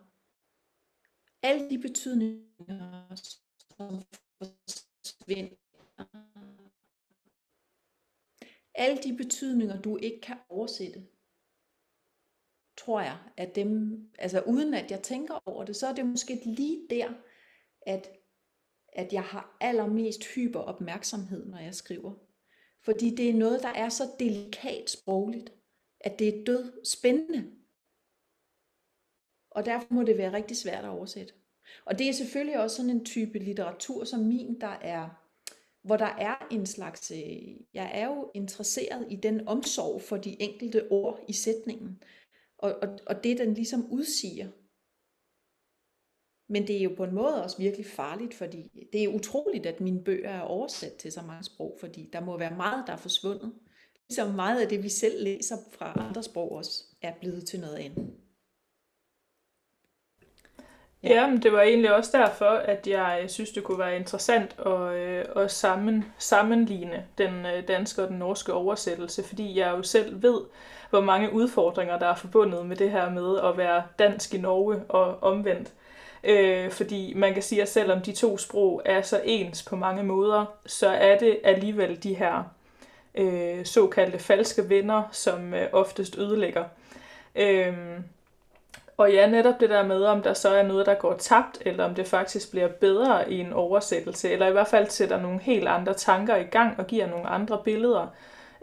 [1.41, 3.15] alle de betydninger,
[3.77, 4.03] som
[4.37, 5.55] forsvinder,
[8.73, 11.07] alle de betydninger, du ikke kan oversætte,
[12.85, 16.41] tror jeg, at dem, altså uden at jeg tænker over det, så er det måske
[16.45, 17.13] lige der,
[17.81, 18.09] at,
[18.93, 22.13] at jeg har allermest hyper opmærksomhed, når jeg skriver.
[22.83, 25.53] Fordi det er noget, der er så delikat sprogligt,
[25.99, 27.51] at det er død spændende.
[29.51, 31.33] Og derfor må det være rigtig svært at oversætte.
[31.85, 35.09] Og det er selvfølgelig også sådan en type litteratur som min, der er,
[35.83, 40.41] hvor der er en slags, øh, jeg er jo interesseret i den omsorg for de
[40.41, 42.03] enkelte ord i sætningen
[42.61, 44.47] og, og, og det den ligesom udsiger.
[46.49, 49.81] Men det er jo på en måde også virkelig farligt, fordi det er utroligt, at
[49.81, 52.97] mine bøger er oversat til så mange sprog, fordi der må være meget, der er
[52.97, 53.53] forsvundet.
[54.09, 57.75] Ligesom meget af det, vi selv læser fra andre sprog også, er blevet til noget
[57.75, 58.13] andet.
[61.03, 61.09] Ja.
[61.09, 64.93] ja, men det var egentlig også derfor, at jeg synes, det kunne være interessant at,
[64.95, 70.21] øh, at sammen, sammenligne den øh, danske og den norske oversættelse, fordi jeg jo selv
[70.21, 70.41] ved,
[70.91, 74.81] hvor mange udfordringer, der er forbundet med det her med at være dansk i Norge
[74.89, 75.71] og omvendt.
[76.23, 80.03] Øh, fordi man kan sige, at selvom de to sprog er så ens på mange
[80.03, 82.43] måder, så er det alligevel de her
[83.15, 86.63] øh, såkaldte falske venner, som øh, oftest ødelægger.
[87.35, 87.73] Øh,
[88.97, 91.85] og ja, netop det der med, om der så er noget, der går tabt, eller
[91.85, 95.67] om det faktisk bliver bedre i en oversættelse, eller i hvert fald sætter nogle helt
[95.67, 98.07] andre tanker i gang og giver nogle andre billeder,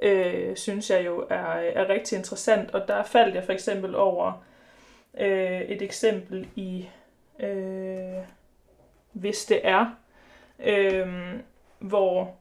[0.02, 2.70] øh, synes jeg jo er, er rigtig interessant.
[2.70, 4.44] Og der faldt jeg for eksempel over
[5.18, 6.88] øh, et eksempel i
[7.40, 8.24] øh,
[9.12, 9.96] Hvis det er,
[10.58, 11.34] øh,
[11.78, 12.36] hvor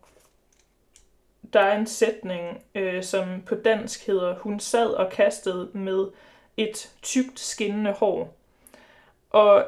[1.53, 6.07] der er en sætning, øh, som på dansk hedder, hun sad og kastede med
[6.57, 8.33] et tykt skinnende hår.
[9.29, 9.65] Og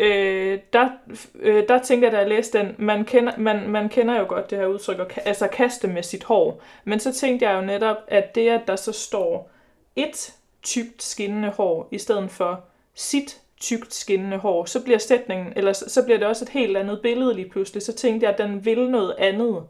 [0.00, 0.88] øh, der,
[1.34, 4.50] øh, der tænkte jeg, da jeg læste den, man kender, man, man kender jo godt
[4.50, 6.62] det her udtryk, altså kaste med sit hår.
[6.84, 9.50] Men så tænkte jeg jo netop, at det, at der så står
[9.96, 15.72] et tykt skinnende hår, i stedet for sit tykt skinnende hår, så bliver sætningen, eller
[15.72, 17.82] så bliver det også et helt andet billede lige pludselig.
[17.82, 19.62] Så tænkte jeg, at den vil noget andet,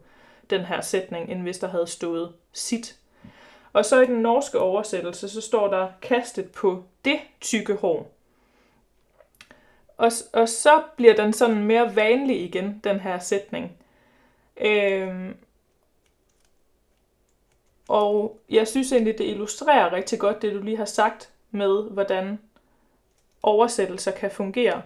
[0.49, 2.95] den her sætning, end hvis der havde stået sit
[3.73, 8.11] og så i den norske oversættelse, så står der kastet på det tykke hår.
[10.01, 13.77] Og, og så bliver den sådan mere vanlig igen, den her sætning.
[14.57, 15.37] Øhm,
[17.87, 22.39] og jeg synes egentlig, det illustrerer rigtig godt det, du lige har sagt med, hvordan
[23.43, 24.81] oversættelser kan fungere,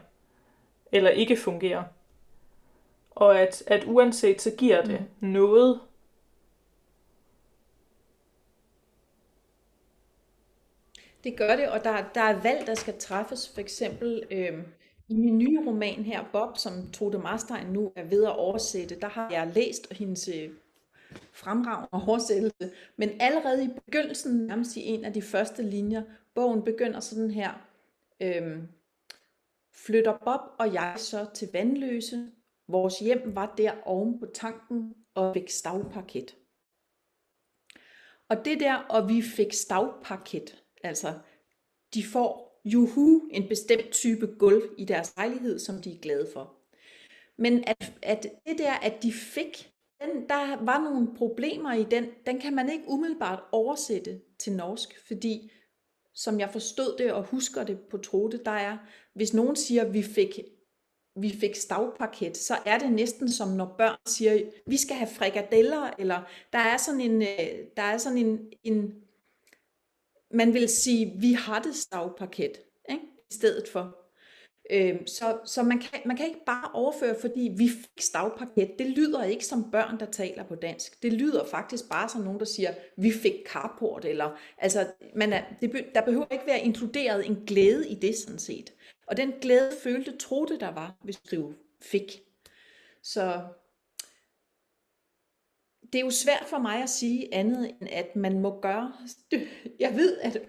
[0.92, 1.88] eller ikke fungere.
[3.12, 5.28] Og at, at uanset, så giver det mm.
[5.28, 5.80] noget
[11.24, 13.52] Det gør det, og der, der er valg, der skal træffes.
[13.54, 14.64] For eksempel øh,
[15.08, 19.08] i min nye roman her, Bob, som Tote Marstein nu er ved at oversætte, der
[19.08, 20.50] har jeg læst hendes øh,
[21.34, 22.72] fremragende oversættelse.
[22.98, 26.04] Men allerede i begyndelsen, nærmest i en af de første linjer,
[26.36, 27.68] bogen begynder sådan her.
[28.22, 28.68] Øhm,
[29.74, 32.32] flytter Bob og jeg så til Vandløse.
[32.68, 36.36] Vores hjem var der oven på tanken og fik stavparket.
[38.30, 41.14] Og det der, og vi fik stavparket, Altså,
[41.94, 46.54] de får juhu en bestemt type gulv i deres lejlighed, som de er glade for.
[47.38, 52.06] Men at, at det der, at de fik, den, der var nogle problemer i den,
[52.26, 55.52] den kan man ikke umiddelbart oversætte til norsk, fordi
[56.14, 58.78] som jeg forstod det og husker det på Trote, der er,
[59.14, 60.40] hvis nogen siger, vi fik,
[61.16, 65.90] vi fik stavparket, så er det næsten som når børn siger, vi skal have frikadeller,
[66.00, 66.22] eller
[66.54, 69.05] der er sådan en, øh, der er sådan en, en
[70.36, 73.02] man vil sige, vi har det stavparket, ikke?
[73.32, 74.06] i stedet for.
[74.70, 78.72] Øhm, så så man, kan, man kan ikke bare overføre, fordi vi fik stavparket.
[78.80, 81.04] Det lyder ikke som børn, der taler på dansk.
[81.04, 84.06] Det lyder faktisk bare som nogen, der siger, vi fik carport.
[84.06, 88.40] Eller, altså, man er, det, der behøver ikke være inkluderet en glæde i det sådan
[88.40, 88.74] set.
[89.08, 92.22] Og den glæde følte Troede, der var hvis du fik.
[93.04, 93.42] Så
[95.96, 98.94] det er jo svært for mig at sige andet, end at man må gøre.
[99.80, 100.42] Jeg ved, at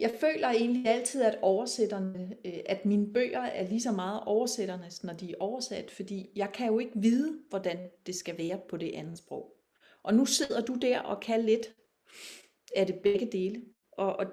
[0.00, 5.04] jeg føler egentlig altid, at oversætterne, øh, at mine bøger er lige så meget oversætternes,
[5.04, 8.76] når de er oversat, fordi jeg kan jo ikke vide, hvordan det skal være på
[8.76, 9.52] det andet sprog.
[10.02, 11.74] Og nu sidder du der og kan lidt
[12.76, 13.62] af det begge dele.
[13.92, 14.26] Og, og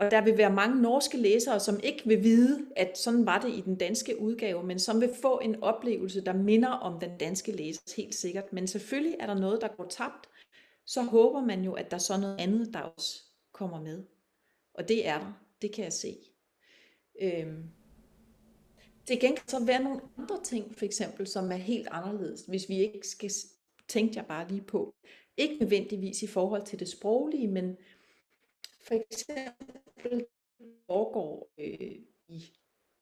[0.00, 3.54] og der vil være mange norske læsere, som ikke vil vide, at sådan var det
[3.54, 7.52] i den danske udgave, men som vil få en oplevelse, der minder om den danske
[7.52, 8.52] læser helt sikkert.
[8.52, 10.28] Men selvfølgelig er der noget, der går tabt.
[10.84, 14.04] Så håber man jo, at der er så noget andet, der også kommer med.
[14.74, 15.32] Og det er der.
[15.62, 16.16] Det kan jeg se.
[17.20, 17.64] Øhm.
[19.08, 22.78] Det kan så være nogle andre ting, for eksempel, som er helt anderledes, hvis vi
[22.78, 23.30] ikke skal
[23.88, 24.94] tænke jeg bare lige på.
[25.36, 27.76] Ikke nødvendigvis i forhold til det sproglige, men
[28.80, 29.80] for eksempel
[30.86, 31.96] foregår øh,
[32.28, 32.44] i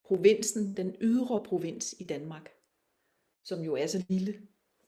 [0.05, 2.51] provinsen, den ydre provins i Danmark,
[3.45, 4.41] som jo er så lille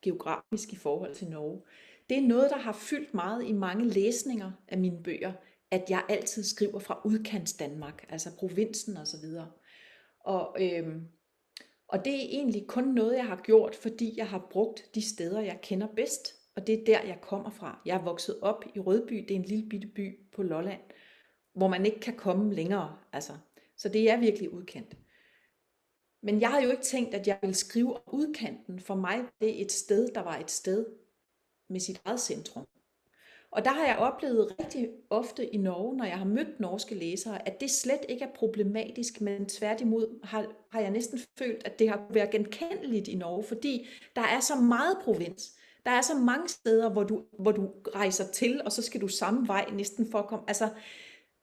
[0.03, 1.62] geografisk i forhold til Norge.
[2.09, 5.33] Det er noget, der har fyldt meget i mange læsninger af mine bøger,
[5.71, 9.51] at jeg altid skriver fra udkants Danmark, altså provinsen og så videre.
[10.21, 11.09] Og, øhm,
[11.88, 15.40] og det er egentlig kun noget, jeg har gjort, fordi jeg har brugt de steder,
[15.40, 16.35] jeg kender bedst.
[16.57, 17.83] Og det er der, jeg kommer fra.
[17.87, 20.81] Jeg er vokset op i Rødby, det er en lille bitte by på Lolland,
[21.59, 22.97] hvor man ikke kan komme længere.
[23.12, 23.33] Altså.
[23.77, 24.97] Så det er virkelig udkant.
[26.23, 28.81] Men jeg har jo ikke tænkt, at jeg ville skrive om udkanten.
[28.81, 30.87] For mig det er et sted, der var et sted
[31.68, 32.66] med sit eget centrum.
[33.51, 37.49] Og der har jeg oplevet rigtig ofte i Norge, når jeg har mødt norske læsere,
[37.49, 41.88] at det slet ikke er problematisk, men tværtimod har, har jeg næsten følt, at det
[41.88, 45.59] har været genkendeligt i Norge, fordi der er så meget provins.
[45.87, 49.09] Der er så mange steder, hvor du, hvor du rejser til, og så skal du
[49.09, 50.44] samme vej næsten for at komme.
[50.49, 50.68] Altså,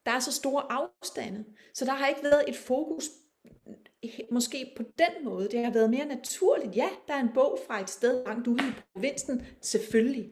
[0.05, 1.45] der er så store afstande.
[1.73, 3.09] Så der har ikke været et fokus
[4.31, 5.49] måske på den måde.
[5.49, 6.75] Det har været mere naturligt.
[6.75, 10.31] Ja, der er en bog fra et sted langt ude i provinsen, selvfølgelig.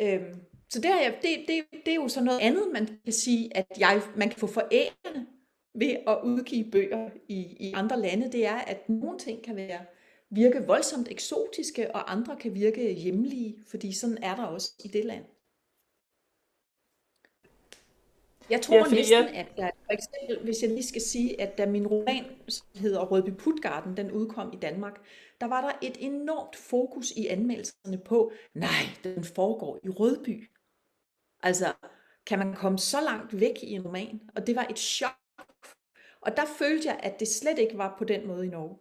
[0.00, 3.56] Øhm, så det, er, det, det, det er jo så noget andet, man kan sige,
[3.56, 5.26] at jeg, man kan få forærende
[5.74, 8.32] ved at udgive bøger i, i andre lande.
[8.32, 9.80] Det er, at nogle ting kan være
[10.30, 15.04] virke voldsomt eksotiske, og andre kan virke hjemlige, fordi sådan er der også i det
[15.04, 15.24] land.
[18.50, 19.34] Jeg tror ja, næsten, jeg...
[19.34, 22.24] at jeg, for eksempel, hvis jeg lige skal sige, at da min roman
[22.74, 25.00] hedder Rødby Putgarden, den udkom i Danmark,
[25.40, 30.50] der var der et enormt fokus i anmeldelserne på, nej, den foregår i Rødby.
[31.42, 31.72] Altså,
[32.26, 34.20] kan man komme så langt væk i en roman?
[34.36, 35.10] Og det var et chok.
[36.20, 38.78] Og der følte jeg, at det slet ikke var på den måde i Norge.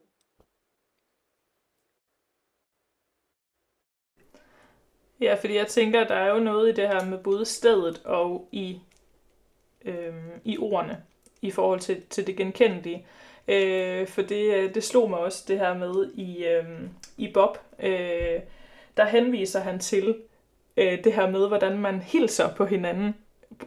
[5.22, 8.50] Ja, fordi jeg tænker, der er jo noget i det her med både stedet og
[8.52, 8.80] i,
[9.86, 10.98] øhm, i ordene
[11.42, 13.06] i forhold til, til det genkendelige.
[13.48, 16.64] Øh, for det, øh, det slog mig også det her med i, øh,
[17.18, 17.58] i Bob.
[17.84, 18.40] Øh,
[18.98, 20.16] der henviser han til
[20.78, 23.16] øh, det her med, hvordan man hilser på hinanden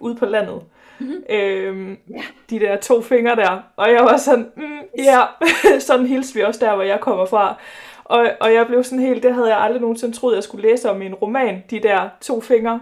[0.01, 0.63] ude på landet.
[0.99, 1.25] Mm-hmm.
[1.31, 2.23] Øh, ja.
[2.51, 3.63] De der to fingre der.
[3.77, 5.23] Og jeg var sådan, mm, ja,
[5.87, 7.61] sådan hilser vi også der, hvor jeg kommer fra.
[8.05, 10.91] Og, og jeg blev sådan helt, det havde jeg aldrig nogensinde troet, jeg skulle læse
[10.91, 12.81] om i en roman, de der to fingre.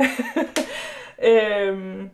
[1.30, 2.10] øhm,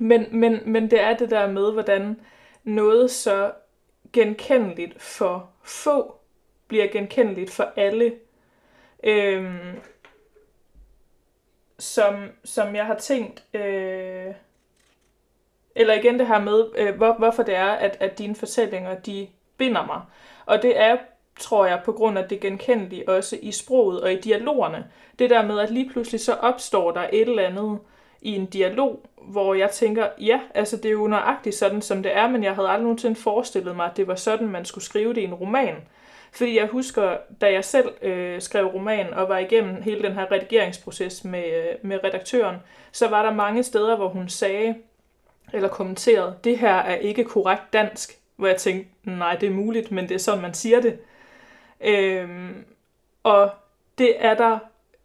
[0.00, 2.20] men, men, men det er det der med, hvordan
[2.64, 3.52] noget så
[4.12, 6.14] genkendeligt for få
[6.68, 8.14] bliver genkendeligt for alle.
[9.04, 9.80] Øhm,
[11.78, 14.34] som, som jeg har tænkt, øh,
[15.74, 19.28] eller igen det her med, øh, hvor, hvorfor det er, at, at dine fortællinger, de
[19.56, 20.00] binder mig.
[20.46, 20.96] Og det er,
[21.38, 24.90] tror jeg, på grund af det genkendelige også i sproget og i dialogerne.
[25.18, 27.78] Det der med, at lige pludselig så opstår der et eller andet
[28.22, 32.16] i en dialog, hvor jeg tænker, ja, altså det er jo nøjagtigt sådan, som det
[32.16, 35.14] er, men jeg havde aldrig nogensinde forestillet mig, at det var sådan, man skulle skrive
[35.14, 35.74] det i en roman.
[36.32, 40.32] Fordi jeg husker, da jeg selv øh, skrev roman og var igennem hele den her
[40.32, 42.56] redigeringsproces med, øh, med redaktøren,
[42.92, 44.74] så var der mange steder, hvor hun sagde,
[45.52, 49.90] eller kommenterede, det her er ikke korrekt dansk, hvor jeg tænkte, nej, det er muligt,
[49.90, 50.98] men det er sådan, man siger det.
[51.80, 52.64] Øhm,
[53.22, 53.50] og
[53.98, 54.58] det er der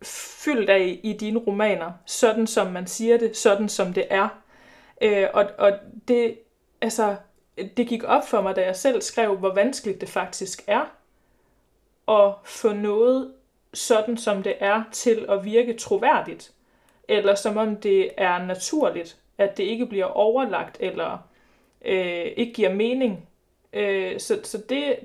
[0.04, 4.30] fyldt af i dine romaner, sådan som man siger det, sådan som det er.
[5.02, 5.72] Øh, og, og
[6.08, 6.38] det,
[6.82, 7.16] altså,
[7.78, 10.98] det gik op for mig, da jeg selv skrev, hvor vanskeligt det faktisk er
[12.08, 13.34] at få noget
[13.74, 16.52] sådan som det er til at virke troværdigt.
[17.08, 21.18] Eller som om det er naturligt, at det ikke bliver overlagt eller
[21.86, 23.28] øh, ikke giver mening.
[23.74, 24.96] Øh, så, så det,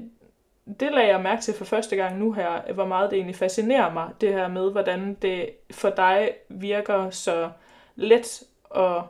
[0.67, 3.93] det lagde jeg mærke til for første gang nu her, hvor meget det egentlig fascinerer
[3.93, 7.53] mig, det her med, hvordan det for dig virker så
[7.95, 8.43] let
[8.75, 9.05] at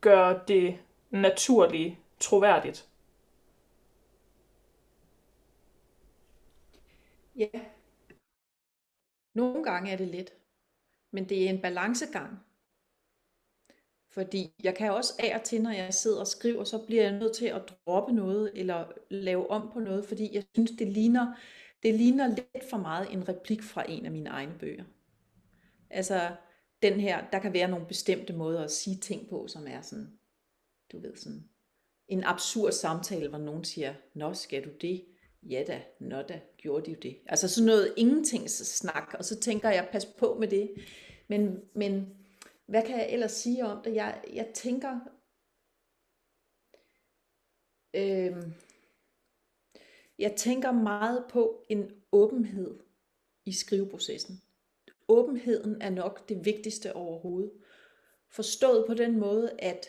[0.00, 0.78] gøre det
[1.10, 2.88] naturlige troværdigt.
[7.36, 7.48] Ja.
[9.34, 10.30] Nogle gange er det let,
[11.12, 12.45] men det er en balancegang.
[14.16, 17.18] Fordi jeg kan også af og til, når jeg sidder og skriver, så bliver jeg
[17.18, 21.34] nødt til at droppe noget, eller lave om på noget, fordi jeg synes, det ligner,
[21.82, 24.84] det ligner lidt for meget en replik fra en af mine egne bøger.
[25.90, 26.36] Altså,
[26.82, 30.18] den her, der kan være nogle bestemte måder at sige ting på, som er sådan,
[30.92, 31.44] du ved sådan,
[32.08, 35.04] en absurd samtale, hvor nogen siger, nå, skal du det?
[35.42, 37.16] Ja da, nå da, gjorde de jo det.
[37.26, 40.70] Altså sådan noget ingenting snak, og så tænker jeg, pas på med det.
[41.28, 42.16] Men, men
[42.66, 43.94] hvad kan jeg ellers sige om det?
[43.94, 45.00] Jeg, jeg tænker,
[47.94, 48.52] øh,
[50.18, 52.78] jeg tænker meget på en åbenhed
[53.44, 54.42] i skriveprocessen.
[55.08, 57.52] Åbenheden er nok det vigtigste overhovedet.
[58.28, 59.86] Forstået på den måde, at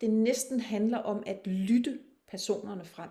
[0.00, 3.10] det næsten handler om at lytte personerne frem,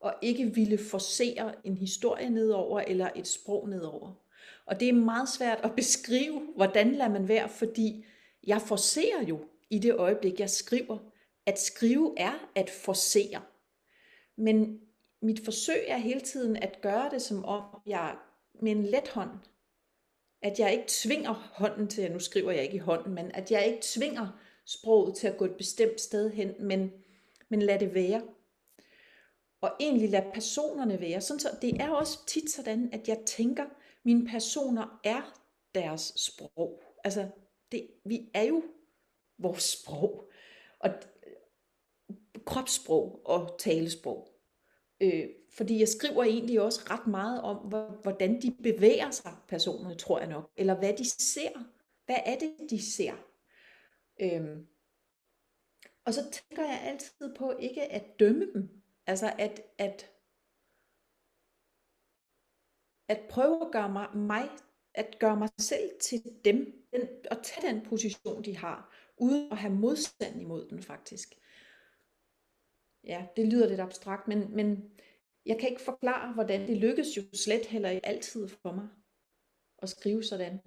[0.00, 4.21] og ikke ville forsere en historie nedover eller et sprog nedover.
[4.66, 8.04] Og det er meget svært at beskrive, hvordan lader man være, fordi
[8.46, 10.98] jeg forser jo i det øjeblik, jeg skriver.
[11.46, 13.42] At skrive er at forsere.
[14.36, 14.80] Men
[15.22, 18.16] mit forsøg er hele tiden at gøre det som om jeg
[18.62, 19.30] med en let hånd,
[20.42, 23.66] at jeg ikke tvinger hånden til, nu skriver jeg ikke i hånden, men at jeg
[23.66, 24.28] ikke tvinger
[24.66, 26.92] sproget til at gå et bestemt sted hen, men,
[27.48, 28.22] men lad det være.
[29.60, 31.20] og egentlig lad personerne være.
[31.20, 33.64] Sådan så det er også tit sådan, at jeg tænker,
[34.04, 35.40] mine personer er
[35.74, 36.82] deres sprog.
[37.04, 37.28] Altså,
[37.72, 38.62] det, vi er jo
[39.38, 40.30] vores sprog.
[40.78, 40.90] Og
[42.46, 44.28] kropssprog og talesprog.
[45.00, 47.56] Øh, fordi jeg skriver egentlig også ret meget om,
[48.02, 50.50] hvordan de bevæger sig, personerne, tror jeg nok.
[50.56, 51.50] Eller hvad de ser.
[52.06, 53.12] Hvad er det, de ser?
[54.20, 54.66] Øhm.
[56.04, 58.82] Og så tænker jeg altid på ikke at dømme dem.
[59.06, 60.10] Altså at, at,
[63.12, 64.48] at prøve at gøre mig, mig
[64.94, 69.58] at gøre mig selv til dem, den, og tage den position, de har, uden at
[69.58, 71.34] have modstand imod den faktisk.
[73.04, 74.90] Ja, det lyder lidt abstrakt, men, men
[75.46, 78.88] jeg kan ikke forklare, hvordan det lykkes jo slet heller ikke altid for mig
[79.78, 80.60] at skrive sådan.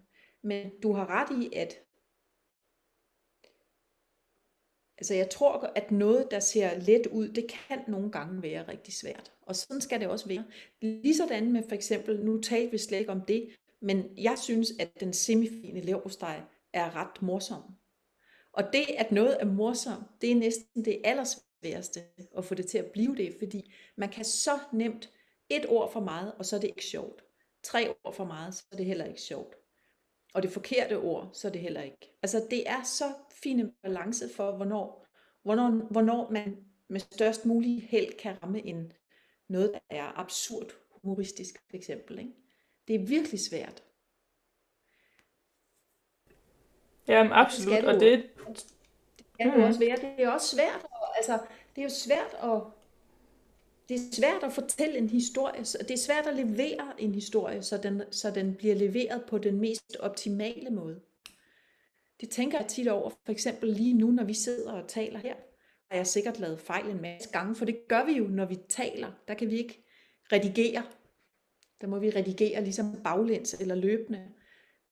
[0.44, 1.85] Men du har ret i, at
[4.98, 8.94] altså jeg tror, at noget, der ser let ud, det kan nogle gange være rigtig
[8.94, 9.32] svært.
[9.42, 10.44] Og sådan skal det også være.
[10.82, 13.50] Ligesådan med for eksempel, nu talte vi slet ikke om det,
[13.82, 16.42] men jeg synes, at den semifine leverpostej
[16.74, 17.64] er ret morsom.
[18.54, 22.04] Og det, at noget er morsom, det er næsten det allersværeste
[22.38, 25.10] at få det til at blive det, fordi man kan så nemt
[25.50, 27.24] et ord for meget, og så er det ikke sjovt.
[27.64, 29.56] Tre ord for meget, så er det heller ikke sjovt.
[30.36, 32.18] Og det forkerte ord, så er det heller ikke.
[32.24, 35.08] Altså det er så fin en balance for, hvornår,
[35.44, 36.58] hvornår, hvornår man
[36.88, 38.94] med størst mulig held kan ramme en,
[39.48, 40.72] noget, der er absurd
[41.02, 42.20] humoristisk, for eksempel.
[42.20, 42.32] Ikke?
[42.88, 43.84] Det er virkelig svært.
[47.08, 48.30] Jamen absolut, det og det...
[49.18, 49.64] Det kan mm.
[49.64, 49.96] også være.
[49.96, 51.40] Det er også svært, altså,
[51.76, 52.62] det er jo svært at
[53.90, 57.78] det er svært at fortælle en historie, det er svært at levere en historie, så
[57.78, 61.02] den, så den bliver leveret på den mest optimale måde.
[62.22, 65.36] Det tænker jeg tit over, for eksempel lige nu, når vi sidder og taler her,
[65.90, 68.58] har jeg sikkert lavet fejl en masse gange, for det gør vi jo, når vi
[68.70, 69.12] taler.
[69.28, 69.86] Der kan vi ikke
[70.32, 70.84] redigere.
[71.82, 74.32] Der må vi redigere ligesom baglæns eller løbende.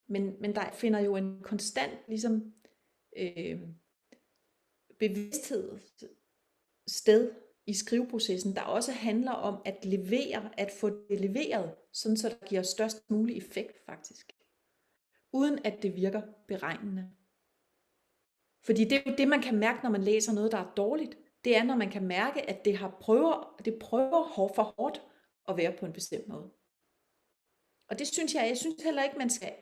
[0.07, 2.53] Men, men der finder jo en konstant ligesom,
[3.17, 3.59] øh,
[4.99, 5.79] bevidsthed
[6.87, 7.31] sted
[7.65, 12.49] i skriveprocessen, der også handler om at levere, at få det leveret, sådan så det
[12.49, 14.33] giver størst mulig effekt faktisk.
[15.33, 17.09] Uden at det virker beregnende.
[18.65, 21.17] Fordi det er jo det, man kan mærke, når man læser noget, der er dårligt.
[21.43, 25.01] Det er, når man kan mærke, at det, har prøver, det prøver for hårdt
[25.49, 26.51] at være på en bestemt måde.
[27.89, 29.53] Og det synes jeg, jeg synes heller ikke, man skal,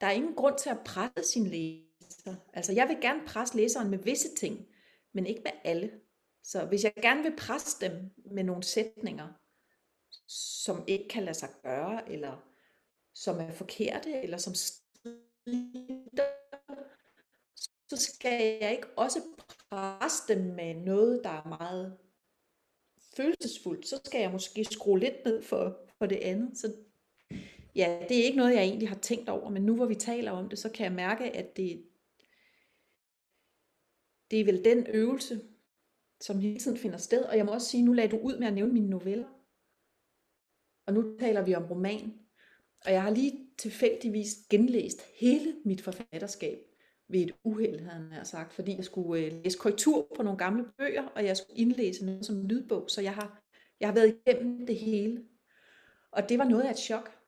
[0.00, 2.34] der er ingen grund til at presse sin læser.
[2.52, 4.66] Altså jeg vil gerne presse læseren med visse ting,
[5.12, 5.90] men ikke med alle.
[6.42, 9.28] Så hvis jeg gerne vil presse dem med nogle sætninger,
[10.28, 12.52] som ikke kan lade sig gøre, eller
[13.14, 16.26] som er forkerte, eller som strider,
[17.88, 19.22] så skal jeg ikke også
[19.70, 21.98] presse dem med noget, der er meget
[23.16, 23.86] følelsesfuldt.
[23.86, 26.58] Så skal jeg måske skrue lidt ned for, for det andet.
[26.58, 26.74] Så
[27.74, 30.30] ja, det er ikke noget, jeg egentlig har tænkt over, men nu hvor vi taler
[30.30, 31.86] om det, så kan jeg mærke, at det,
[34.30, 35.40] det er vel den øvelse,
[36.22, 37.22] som hele tiden finder sted.
[37.22, 39.28] Og jeg må også sige, nu lagde du ud med at nævne mine noveller.
[40.86, 42.14] Og nu taler vi om roman.
[42.84, 46.58] Og jeg har lige tilfældigvis genlæst hele mit forfatterskab
[47.08, 50.64] ved et uheld, havde han sagt, fordi jeg skulle øh, læse korrektur på nogle gamle
[50.78, 53.42] bøger, og jeg skulle indlæse noget som lydbog, så jeg har,
[53.80, 55.24] jeg har været igennem det hele.
[56.12, 57.18] Og det var noget af et chok.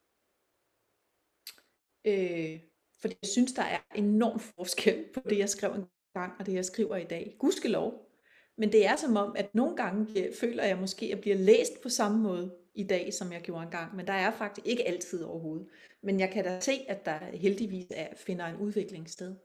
[2.05, 2.61] Øh,
[3.01, 6.55] fordi jeg synes, der er enorm forskel på det, jeg skrev en gang, og det,
[6.55, 7.37] jeg skriver i dag.
[7.39, 8.14] Gudskelov.
[8.57, 11.83] Men det er som om, at nogle gange føler jeg måske, at jeg bliver læst
[11.83, 13.97] på samme måde i dag, som jeg gjorde engang.
[13.97, 15.69] Men der er faktisk ikke altid overhovedet.
[16.03, 19.37] Men jeg kan da se, at der heldigvis er, finder en udvikling sted.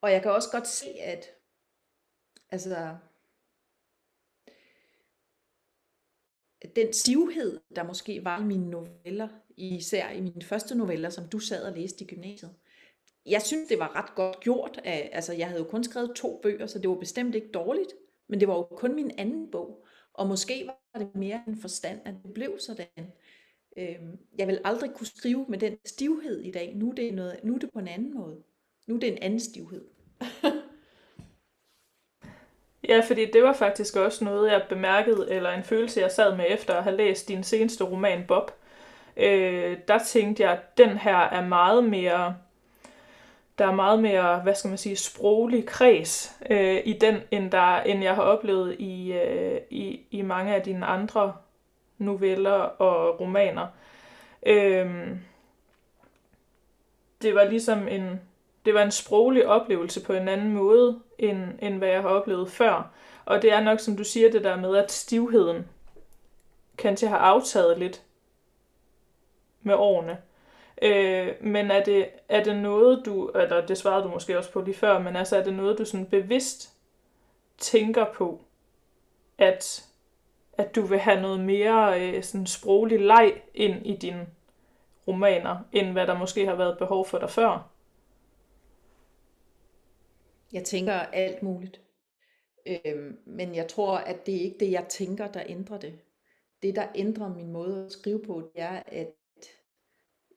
[0.00, 1.26] Og jeg kan også godt se, at
[2.50, 2.96] altså,
[6.76, 11.38] den stivhed, der måske var i mine noveller, især i mine første noveller, som du
[11.38, 12.54] sad og læste i gymnasiet,
[13.26, 14.80] jeg synes, det var ret godt gjort.
[14.84, 17.92] Af, altså, jeg havde jo kun skrevet to bøger, så det var bestemt ikke dårligt.
[18.28, 19.84] Men det var jo kun min anden bog.
[20.14, 23.12] Og måske var det mere en forstand, at det blev sådan.
[23.76, 26.72] Øhm, jeg vil aldrig kunne skrive med den stivhed i dag.
[26.76, 28.42] Nu er, det noget, nu er det på en anden måde.
[28.86, 29.84] Nu er det en anden stivhed.
[32.88, 36.44] ja, fordi det var faktisk også noget, jeg bemærkede, eller en følelse, jeg sad med
[36.48, 38.50] efter at have læst din seneste roman, Bob.
[39.16, 42.36] Øh, der tænkte jeg, at den her er meget mere
[43.58, 47.76] der er meget mere, hvad skal man sige, sproglig kreds øh, i den, end, der,
[47.76, 51.34] end jeg har oplevet i, øh, i, i mange af dine andre
[51.98, 53.66] noveller og romaner.
[54.46, 55.08] Øh,
[57.22, 58.20] det var ligesom en,
[58.64, 62.50] det var en sproglig oplevelse på en anden måde, end, end hvad jeg har oplevet
[62.50, 62.90] før.
[63.24, 65.66] Og det er nok, som du siger, det der med, at stivheden
[66.78, 68.02] kan til at have aftaget lidt
[69.62, 70.18] med årene.
[70.82, 74.60] Øh, men er det, er det noget, du, eller det svarede du måske også på
[74.60, 76.72] lige før, men altså er det noget, du sådan bevidst
[77.58, 78.40] tænker på,
[79.38, 79.84] at,
[80.52, 84.26] at du vil have noget mere øh, sådan sproglig leg ind i dine
[85.08, 87.70] romaner, end hvad der måske har været behov for dig før?
[90.52, 91.80] Jeg tænker alt muligt.
[92.66, 95.98] Øhm, men jeg tror, at det er ikke det, jeg tænker, der ændrer det.
[96.62, 99.12] Det, der ændrer min måde at skrive på, det er, at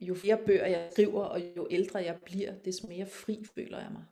[0.01, 3.91] jo flere bøger jeg skriver, og jo ældre jeg bliver, des mere fri føler jeg
[3.91, 4.03] mig.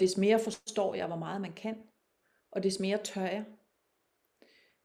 [0.00, 1.76] Des mere forstår jeg, hvor meget man kan,
[2.50, 3.44] og des mere tør jeg.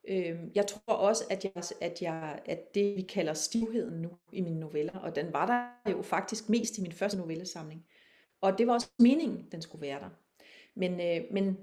[0.08, 4.42] Øhm, jeg tror også, at, jeg, at, jeg, at det, vi kalder stivheden nu i
[4.42, 7.86] mine noveller, og den var der jo faktisk mest i min første novellesamling,
[8.42, 10.10] og det var også meningen, den skulle være der.
[10.76, 11.58] Men, øh, men,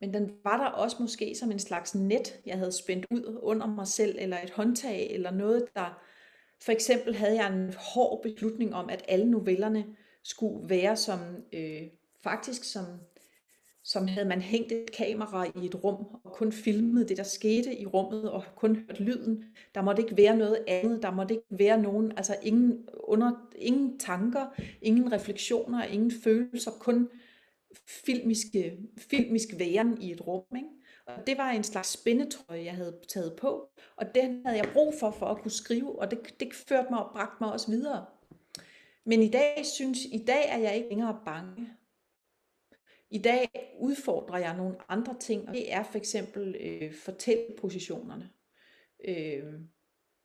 [0.00, 3.66] men den var der også måske som en slags net, jeg havde spændt ud under
[3.66, 6.02] mig selv, eller et håndtag, eller noget, der...
[6.60, 9.84] For eksempel havde jeg en hård beslutning om, at alle novellerne
[10.22, 11.20] skulle være som,
[11.52, 11.82] øh,
[12.22, 12.84] faktisk som,
[13.84, 17.78] som havde man hængt et kamera i et rum, og kun filmet det, der skete
[17.78, 19.44] i rummet, og kun hørt lyden.
[19.74, 23.98] Der måtte ikke være noget andet, der måtte ikke være nogen, altså ingen, under, ingen
[23.98, 24.46] tanker,
[24.82, 27.08] ingen refleksioner, ingen følelser, kun
[27.86, 30.44] filmiske, filmisk væren i et rum.
[30.56, 30.68] Ikke?
[31.08, 34.94] Og det var en slags spændetrøje, jeg havde taget på, og den havde jeg brug
[35.00, 38.06] for, for at kunne skrive, og det, det førte mig og bragte mig også videre.
[39.04, 41.68] Men i dag, synes, i dag er jeg ikke længere bange.
[43.10, 48.30] I dag udfordrer jeg nogle andre ting, og det er for eksempel øh, fortællepositionerne.
[49.04, 49.54] Øh,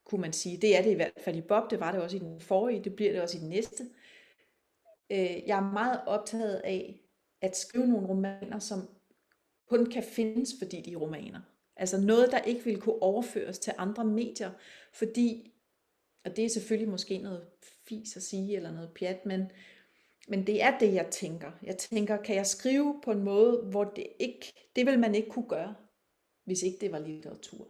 [0.05, 0.57] kunne man sige.
[0.57, 2.83] Det er det i hvert fald i Bob, det var det også i den forrige,
[2.83, 3.83] det bliver det også i den næste.
[5.11, 6.99] Øh, jeg er meget optaget af
[7.41, 8.89] at skrive nogle romaner, som
[9.73, 11.41] kun kan findes, fordi de er romaner.
[11.75, 14.51] Altså noget, der ikke vil kunne overføres til andre medier,
[14.93, 15.51] fordi,
[16.25, 17.47] og det er selvfølgelig måske noget
[17.87, 19.51] fis at sige, eller noget pjat, men,
[20.27, 21.51] men det er det, jeg tænker.
[21.63, 25.29] Jeg tænker, kan jeg skrive på en måde, hvor det ikke, det vil man ikke
[25.29, 25.75] kunne gøre,
[26.45, 27.67] hvis ikke det var litteratur.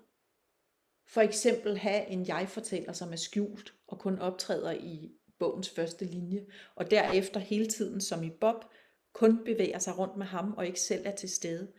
[1.07, 6.45] For eksempel have en jeg-fortæller, som er skjult og kun optræder i bogens første linje,
[6.75, 8.65] og derefter hele tiden, som i Bob,
[9.13, 11.71] kun bevæger sig rundt med ham og ikke selv er til stede.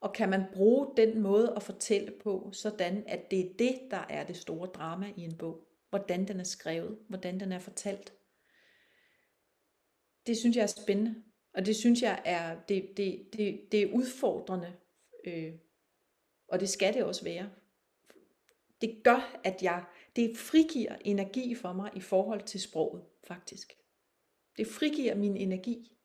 [0.00, 4.06] Og kan man bruge den måde at fortælle på, sådan at det er det, der
[4.08, 5.68] er det store drama i en bog.
[5.90, 8.12] Hvordan den er skrevet, hvordan den er fortalt.
[10.26, 11.22] Det synes jeg er spændende,
[11.54, 14.72] og det synes jeg er, det, det, det, det er udfordrende,
[15.26, 15.52] øh,
[16.48, 17.50] og det skal det også være.
[18.80, 19.84] Det gør, at jeg,
[20.16, 23.72] det frigiver energi for mig i forhold til sproget, faktisk.
[24.56, 25.95] Det frigiver min energi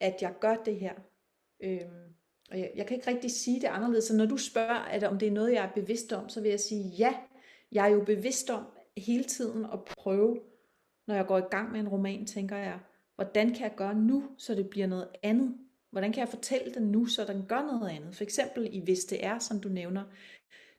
[0.00, 0.94] at jeg gør det her.
[1.62, 2.14] Øhm,
[2.50, 4.04] og jeg, jeg kan ikke rigtig sige det anderledes.
[4.04, 6.50] Så når du spørger, at om det er noget, jeg er bevidst om, så vil
[6.50, 7.14] jeg sige ja.
[7.72, 10.40] Jeg er jo bevidst om hele tiden at prøve,
[11.06, 12.78] når jeg går i gang med en roman, tænker jeg,
[13.14, 15.58] hvordan kan jeg gøre nu, så det bliver noget andet?
[15.90, 18.16] Hvordan kan jeg fortælle den nu, så den gør noget andet?
[18.16, 20.04] For eksempel i Hvis det er, som du nævner,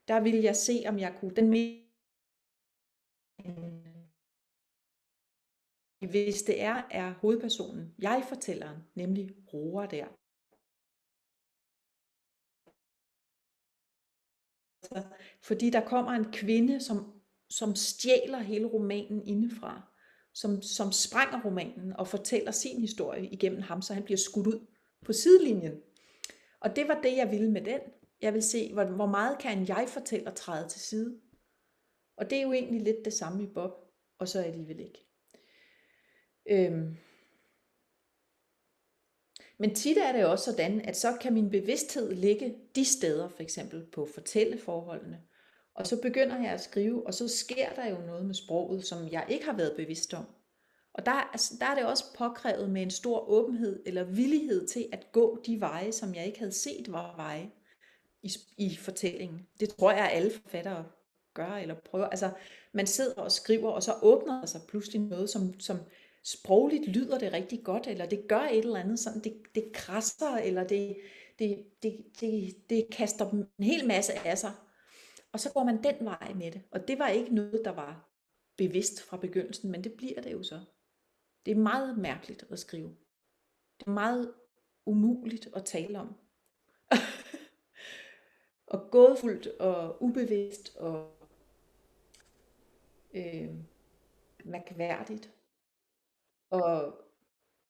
[0.08, 1.50] der vil jeg se, om jeg kunne, den
[6.10, 10.06] hvis det er, er hovedpersonen, jeg fortælleren, nemlig roer der.
[15.42, 19.82] Fordi der kommer en kvinde, som, som stjæler hele romanen indefra,
[20.34, 24.66] som, som sprænger romanen og fortæller sin historie igennem ham, så han bliver skudt ud
[25.04, 25.82] på sidelinjen.
[26.60, 27.80] Og det var det, jeg ville med den.
[28.20, 31.20] Jeg vil se, hvor, hvor meget kan en jeg-fortæller træde til side.
[32.16, 33.72] Og det er jo egentlig lidt det samme i Bob,
[34.18, 35.11] og så alligevel ikke.
[36.46, 36.96] Øhm.
[39.58, 43.42] Men tit er det også sådan, at så kan min bevidsthed ligge de steder, for
[43.42, 45.22] eksempel på fortælleforholdene.
[45.74, 49.08] Og så begynder jeg at skrive, og så sker der jo noget med sproget, som
[49.12, 50.24] jeg ikke har været bevidst om.
[50.94, 54.88] Og der, altså, der er det også påkrævet med en stor åbenhed eller villighed til
[54.92, 57.50] at gå de veje, som jeg ikke havde set var veje
[58.22, 59.46] i, i fortællingen.
[59.60, 60.84] Det tror jeg, at alle forfattere
[61.34, 62.06] gør eller prøver.
[62.06, 62.30] Altså,
[62.72, 65.78] man sidder og skriver, og så åbner der sig pludselig noget, som, som
[66.24, 70.36] sprogligt lyder det rigtig godt, eller det gør et eller andet, sådan det, det krasser,
[70.36, 70.96] eller det,
[71.38, 74.52] det, det, det, det kaster en hel masse af sig.
[75.32, 76.62] Og så går man den vej med det.
[76.70, 78.08] Og det var ikke noget, der var
[78.56, 80.60] bevidst fra begyndelsen, men det bliver det jo så.
[81.46, 82.96] Det er meget mærkeligt at skrive.
[83.80, 84.34] Det er meget
[84.86, 86.14] umuligt at tale om.
[88.72, 91.28] og gådefuldt og ubevidst og
[93.14, 93.48] øh,
[94.44, 95.30] mærkværdigt
[96.52, 96.94] og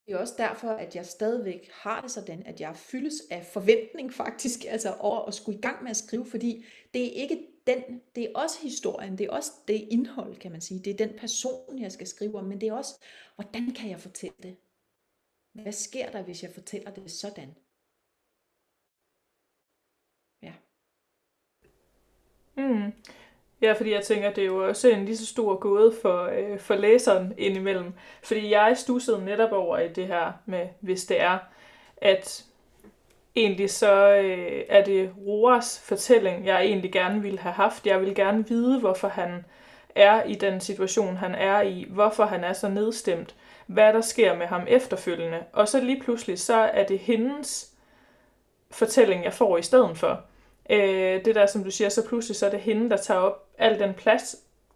[0.05, 4.13] det er også derfor, at jeg stadigvæk har det sådan, at jeg fyldes af forventning
[4.13, 8.01] faktisk, altså over at skulle i gang med at skrive, fordi det er ikke den,
[8.15, 10.79] det er også historien, det er også det indhold, kan man sige.
[10.79, 13.03] Det er den person, jeg skal skrive om, men det er også,
[13.35, 14.57] hvordan kan jeg fortælle det?
[15.51, 17.55] Hvad sker der, hvis jeg fortæller det sådan?
[20.41, 20.53] Ja.
[22.57, 22.91] Mm.
[23.63, 26.59] Ja, fordi jeg tænker, det er jo også en lige så stor gåde for, øh,
[26.59, 27.93] for læseren indimellem.
[28.23, 31.37] Fordi jeg stussede netop over i det her med, hvis det er,
[31.97, 32.43] at
[33.35, 37.87] egentlig så øh, er det Roas fortælling, jeg egentlig gerne ville have haft.
[37.87, 39.45] Jeg vil gerne vide, hvorfor han
[39.95, 43.35] er i den situation, han er i, hvorfor han er så nedstemt,
[43.65, 45.39] hvad der sker med ham efterfølgende.
[45.53, 47.71] Og så lige pludselig, så er det hendes
[48.71, 50.23] fortælling, jeg får i stedet for.
[50.69, 53.49] Øh, det der, som du siger, så pludselig så er det hende, der tager op
[53.57, 54.35] al den plads.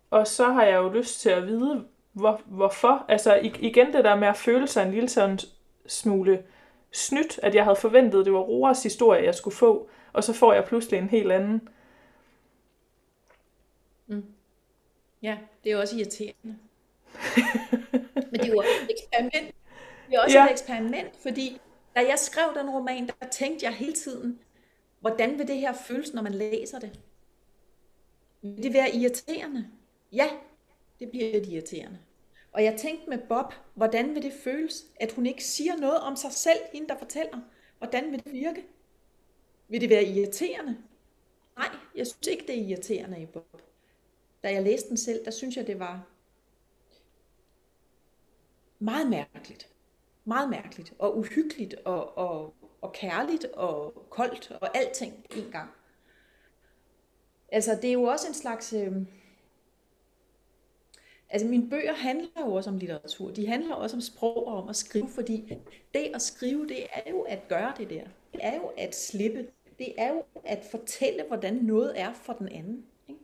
[0.09, 3.05] Og så har jeg jo lyst til at vide, hvor, hvorfor.
[3.07, 5.39] Altså igen det der med at føle sig en lille sådan
[5.88, 6.43] smule
[6.91, 10.53] snydt, at jeg havde forventet, det var Roras historie, jeg skulle få, og så får
[10.53, 11.69] jeg pludselig en helt anden.
[14.07, 14.25] Mm.
[15.21, 16.35] Ja, det er også irriterende.
[18.31, 19.55] Men det er jo også et eksperiment.
[20.09, 20.45] Det er også ja.
[20.45, 21.61] et eksperiment, fordi
[21.95, 24.39] da jeg skrev den roman, der tænkte jeg hele tiden,
[24.99, 26.99] hvordan vil det her føles, når man læser det?
[28.41, 29.67] Vil det være irriterende?
[30.11, 30.29] Ja,
[30.99, 31.99] det bliver lidt irriterende.
[32.51, 36.15] Og jeg tænkte med Bob, hvordan vil det føles, at hun ikke siger noget om
[36.15, 37.39] sig selv, hende der fortæller?
[37.77, 38.65] Hvordan vil det virke?
[39.67, 40.77] Vil det være irriterende?
[41.57, 43.61] Nej, jeg synes ikke, det er irriterende i Bob.
[44.43, 46.07] Da jeg læste den selv, der synes jeg, det var
[48.79, 49.69] meget mærkeligt.
[50.25, 55.69] Meget mærkeligt og uhyggeligt og, og, og kærligt og koldt og alting på en gang.
[57.51, 58.73] Altså, det er jo også en slags...
[58.73, 58.91] Øh,
[61.30, 63.32] Altså mine bøger handler jo også om litteratur.
[63.32, 65.57] De handler også om sprog og om at skrive, fordi
[65.93, 68.03] det at skrive, det er jo at gøre det der.
[68.34, 69.47] Det er jo at slippe.
[69.80, 72.86] Det er jo at fortælle, hvordan noget er for den anden.
[73.07, 73.21] Ikke?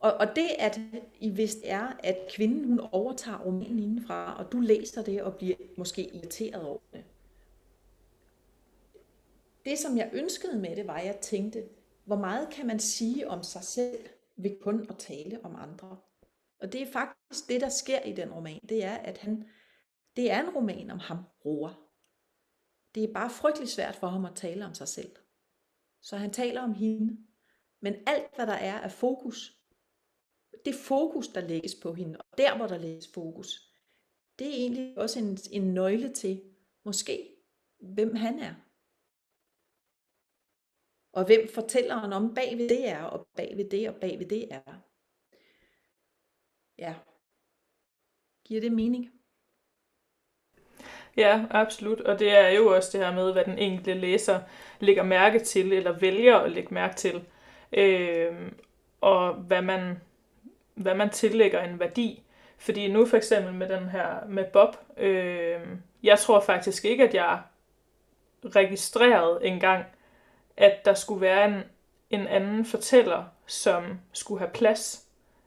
[0.00, 0.80] Og, og det, at
[1.20, 5.56] I vist er, at kvinden hun overtager romanen indenfra, og du læser det og bliver
[5.76, 7.04] måske irriteret over det.
[9.64, 11.68] Det, som jeg ønskede med det, var, at jeg tænkte,
[12.04, 15.98] hvor meget kan man sige om sig selv ved kun at tale om andre?
[16.58, 18.60] Og det er faktisk det, der sker i den roman.
[18.68, 19.48] Det er, at han,
[20.16, 21.80] det er en roman om ham, Roar.
[22.94, 25.16] Det er bare frygtelig svært for ham at tale om sig selv.
[26.02, 27.18] Så han taler om hende.
[27.80, 29.58] Men alt, hvad der er af fokus,
[30.64, 33.74] det fokus, der lægges på hende, og der, hvor der lægges fokus,
[34.38, 36.42] det er egentlig også en, en nøgle til,
[36.84, 37.36] måske,
[37.78, 38.54] hvem han er.
[41.14, 44.60] Og hvem fortælleren om bagved det er, og bagved det, og bagved det er.
[46.78, 46.94] Ja.
[48.44, 49.10] Giver det mening?
[51.16, 52.00] Ja, absolut.
[52.00, 54.40] Og det er jo også det her med, hvad den enkelte læser
[54.80, 57.24] lægger mærke til, eller vælger at lægge mærke til.
[57.72, 58.52] Øh,
[59.00, 60.00] og hvad man,
[60.74, 62.22] hvad man tillægger en værdi.
[62.58, 65.60] Fordi nu for eksempel med den her med Bob, øh,
[66.02, 67.42] jeg tror faktisk ikke, at jeg
[68.44, 69.84] registrerede engang,
[70.56, 71.62] at der skulle være en,
[72.10, 75.04] en anden fortæller, som skulle have plads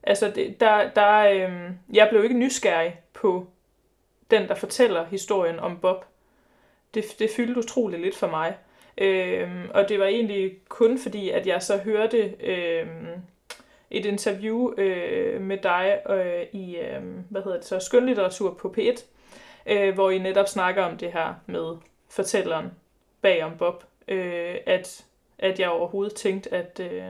[0.08, 3.48] Altså, det, der, der, øh, jeg blev ikke nysgerrig på
[4.32, 6.06] den, der fortæller historien om Bob.
[6.94, 8.58] Det, det fyldte utroligt lidt for mig.
[8.98, 12.88] Øh, og det var egentlig kun fordi, at jeg så hørte øh,
[13.92, 19.04] et interview øh, med dig øh, i, øh, hvad hedder det så, skønlitteratur på P1,
[19.66, 21.78] øh, hvor I netop snakker om det her med
[22.10, 22.72] fortælleren
[23.22, 25.06] bag om Bob, øh, at,
[25.40, 27.04] at jeg overhovedet tænkte, at, øh,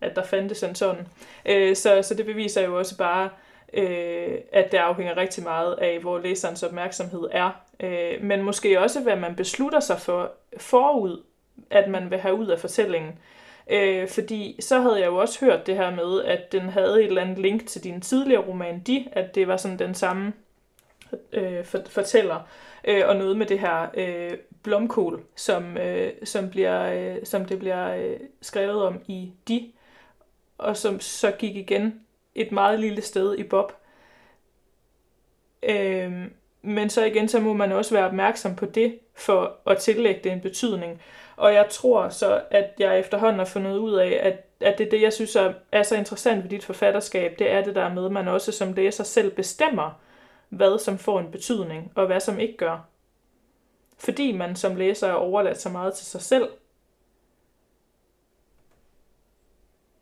[0.00, 1.06] at der fandtes en sådan.
[1.46, 3.30] Øh, så, så det beviser jo også bare,
[3.72, 7.50] øh, at det afhænger rigtig meget af, hvor læserens opmærksomhed er.
[7.80, 11.22] Øh, men måske også, hvad man beslutter sig for forud,
[11.70, 13.18] at man vil have ud af fortællingen.
[13.70, 17.06] Øh, fordi så havde jeg jo også hørt det her med, at den havde et
[17.06, 20.32] eller andet link til din tidligere roman, De, at det var sådan den samme
[21.32, 22.40] øh, for, fortæller,
[22.84, 27.58] øh, og noget med det her øh, blomkål, som, øh, som, bliver, øh, som det
[27.58, 29.72] bliver øh, skrevet om i De,
[30.58, 32.00] og som så gik igen
[32.34, 33.72] et meget lille sted i Bob.
[35.62, 36.12] Øh,
[36.62, 40.32] men så igen, så må man også være opmærksom på det, for at tillægge det
[40.32, 41.02] en betydning.
[41.36, 44.90] Og jeg tror så, at jeg efterhånden har fundet ud af, at, at det er
[44.90, 48.04] det, jeg synes er, er så interessant ved dit forfatterskab, det er det der med,
[48.04, 50.00] at man også som læser selv bestemmer,
[50.56, 52.88] hvad som får en betydning, og hvad som ikke gør.
[53.98, 56.48] Fordi man som læser er overladt så meget til sig selv,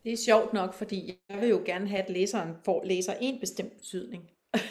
[0.03, 3.39] Det er sjovt nok, fordi jeg vil jo gerne have, at læseren får læser en
[3.39, 4.31] bestemt betydning.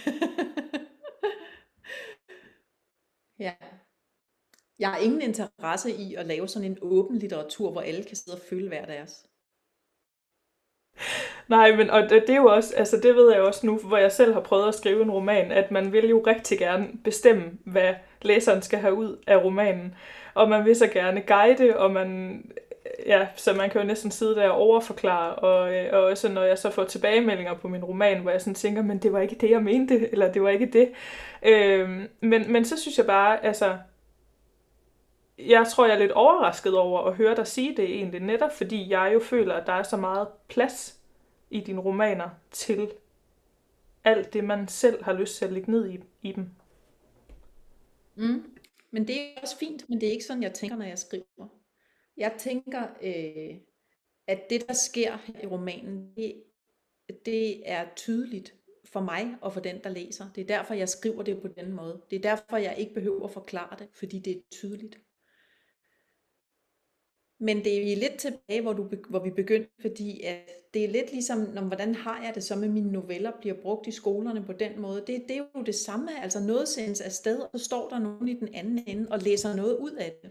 [3.39, 3.55] Ja.
[4.78, 8.37] Jeg har ingen interesse i at lave sådan en åben litteratur, hvor alle kan sidde
[8.37, 9.26] og føle hver deres.
[11.49, 13.97] Nej, men og det, det er jo også, altså det ved jeg også nu, hvor
[13.97, 17.45] jeg selv har prøvet at skrive en roman, at man vil jo rigtig gerne bestemme,
[17.64, 19.95] hvad læseren skal have ud af romanen.
[20.34, 22.43] Og man vil så gerne guide, og man,
[23.07, 26.43] ja, så man kan jo næsten sidde der og overforklare, og, øh, og også når
[26.43, 29.36] jeg så får tilbagemeldinger på min roman, hvor jeg sådan tænker, men det var ikke
[29.40, 30.88] det, jeg mente, eller det var ikke det.
[31.43, 31.90] Øh,
[32.20, 33.76] men, men så synes jeg bare, altså,
[35.49, 38.90] jeg tror, jeg er lidt overrasket over at høre dig sige det egentlig, netop fordi
[38.90, 41.01] jeg jo føler, at der er så meget plads
[41.51, 42.93] i dine romaner til
[44.05, 46.51] alt det, man selv har lyst til at lægge ned i, i dem.
[48.14, 48.59] Mm.
[48.90, 51.49] Men det er også fint, men det er ikke sådan, jeg tænker, når jeg skriver.
[52.16, 53.57] Jeg tænker, øh,
[54.26, 56.43] at det, der sker i romanen, det,
[57.26, 60.24] det er tydeligt for mig og for den, der læser.
[60.34, 62.01] Det er derfor, jeg skriver det på den måde.
[62.11, 65.01] Det er derfor, jeg ikke behøver at forklare det, fordi det er tydeligt.
[67.43, 71.12] Men det er lidt tilbage, hvor, du, hvor vi begyndte, fordi at det er lidt
[71.12, 74.53] ligesom, når, hvordan har jeg det så med mine noveller bliver brugt i skolerne på
[74.53, 75.05] den måde.
[75.07, 78.28] Det, det er jo det samme, altså noget sendes afsted, og så står der nogen
[78.28, 80.30] i den anden ende og læser noget ud af det.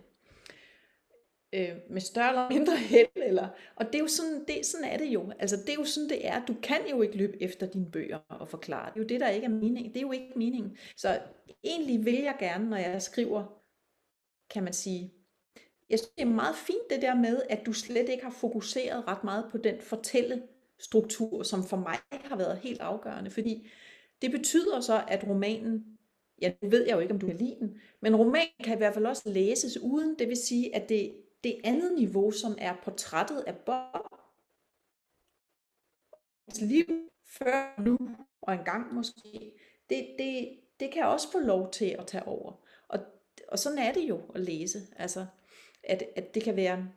[1.54, 3.08] Øh, med større eller mindre held.
[3.16, 5.32] Eller, og det er jo sådan, det, sådan er det jo.
[5.40, 6.46] Altså det er jo sådan, det er.
[6.46, 8.90] Du kan jo ikke løbe efter dine bøger og forklare.
[8.94, 9.88] Det er jo det, der ikke er mening.
[9.88, 10.78] Det er jo ikke meningen.
[10.98, 11.20] Så
[11.64, 13.64] egentlig vil jeg gerne, når jeg skriver,
[14.50, 15.14] kan man sige,
[15.92, 19.08] jeg synes, det er meget fint det der med, at du slet ikke har fokuseret
[19.08, 23.32] ret meget på den fortællestruktur, som for mig har været helt afgørende.
[23.32, 23.70] Fordi
[24.22, 25.98] det betyder så, at romanen,
[26.42, 28.78] ja, nu ved jeg jo ikke, om du kan lide den, men romanen kan i
[28.78, 32.76] hvert fald også læses uden, det vil sige, at det, det andet niveau, som er
[32.84, 34.06] portrættet af Bob,
[36.62, 36.86] liv
[37.26, 37.98] før nu
[38.42, 39.54] og engang måske,
[39.90, 42.54] det, det, det kan også få lov til at tage over.
[42.88, 43.00] Og,
[43.48, 44.80] og sådan er det jo at læse.
[44.96, 45.26] Altså,
[45.84, 46.90] at, at det kan være,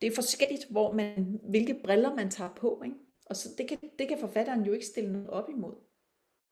[0.00, 2.82] det er forskelligt, hvor man, hvilke briller man tager på.
[2.84, 2.96] Ikke?
[3.26, 5.74] Og så det, kan, det kan forfatteren jo ikke stille noget op imod.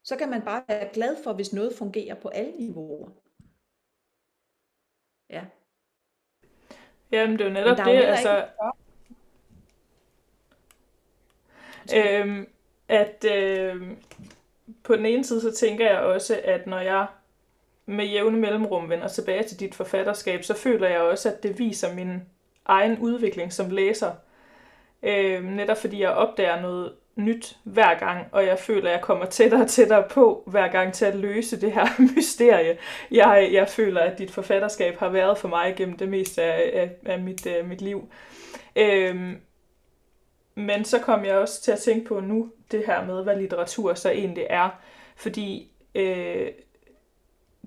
[0.05, 3.11] Så kan man bare være glad for, hvis noget fungerer på alle niveauer.
[5.31, 5.45] Ja.
[7.13, 8.49] Jamen, det er jo netop det, altså...
[11.97, 12.49] Øhm,
[12.89, 13.97] at øh,
[14.83, 17.07] på den ene side, så tænker jeg også, at når jeg
[17.87, 21.95] med jævne mellemrum vender tilbage til dit forfatterskab, så føler jeg også, at det viser
[21.95, 22.23] min
[22.65, 24.13] egen udvikling som læser.
[25.03, 29.27] Øh, netop fordi jeg opdager noget nyt hver gang, og jeg føler, at jeg kommer
[29.27, 32.79] tættere og tættere på hver gang til at løse det her mysterie.
[33.11, 37.13] Jeg, jeg føler, at dit forfatterskab har været for mig gennem det meste af, af,
[37.13, 38.09] af mit, uh, mit liv.
[38.77, 39.33] Øh,
[40.55, 43.95] men så kom jeg også til at tænke på nu, det her med, hvad litteratur
[43.95, 44.71] så egentlig er.
[45.17, 46.49] Fordi øh,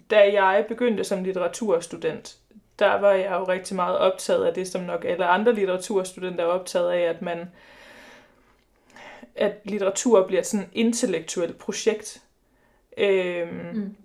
[0.10, 2.38] da jeg begyndte som litteraturstudent,
[2.80, 6.48] der var jeg jo rigtig meget optaget af det, som nok alle andre litteraturstudenter er
[6.48, 7.50] optaget af, at man
[9.36, 12.22] at litteratur bliver sådan et intellektuelt projekt.
[12.98, 13.96] Øhm, mm.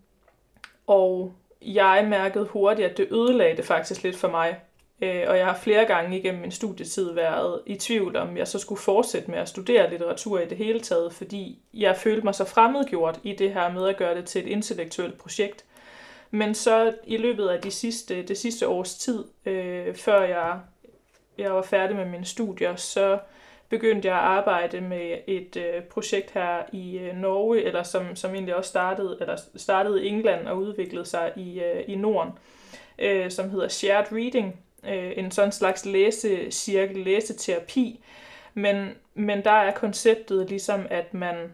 [0.87, 4.61] Og jeg mærkede hurtigt, at det ødelagde det faktisk lidt for mig.
[5.01, 8.59] Øh, og jeg har flere gange igennem min studietid været i tvivl om, jeg så
[8.59, 12.45] skulle fortsætte med at studere litteratur i det hele taget, fordi jeg følte mig så
[12.45, 15.65] fremmedgjort i det her med at gøre det til et intellektuelt projekt.
[16.35, 20.61] Men så i løbet af de sidste, det sidste års tid, øh, før jeg,
[21.39, 23.19] jeg var færdig med mine studier, så
[23.69, 28.35] begyndte jeg at arbejde med et øh, projekt her i øh, Norge, eller som, som
[28.35, 32.33] egentlig også startede, eller startede i England og udviklede sig i, øh, i Norden,
[32.99, 38.05] øh, som hedder Shared Reading, øh, en sådan slags læsecirkel, læseterapi.
[38.55, 41.53] Men, men der er konceptet ligesom, at man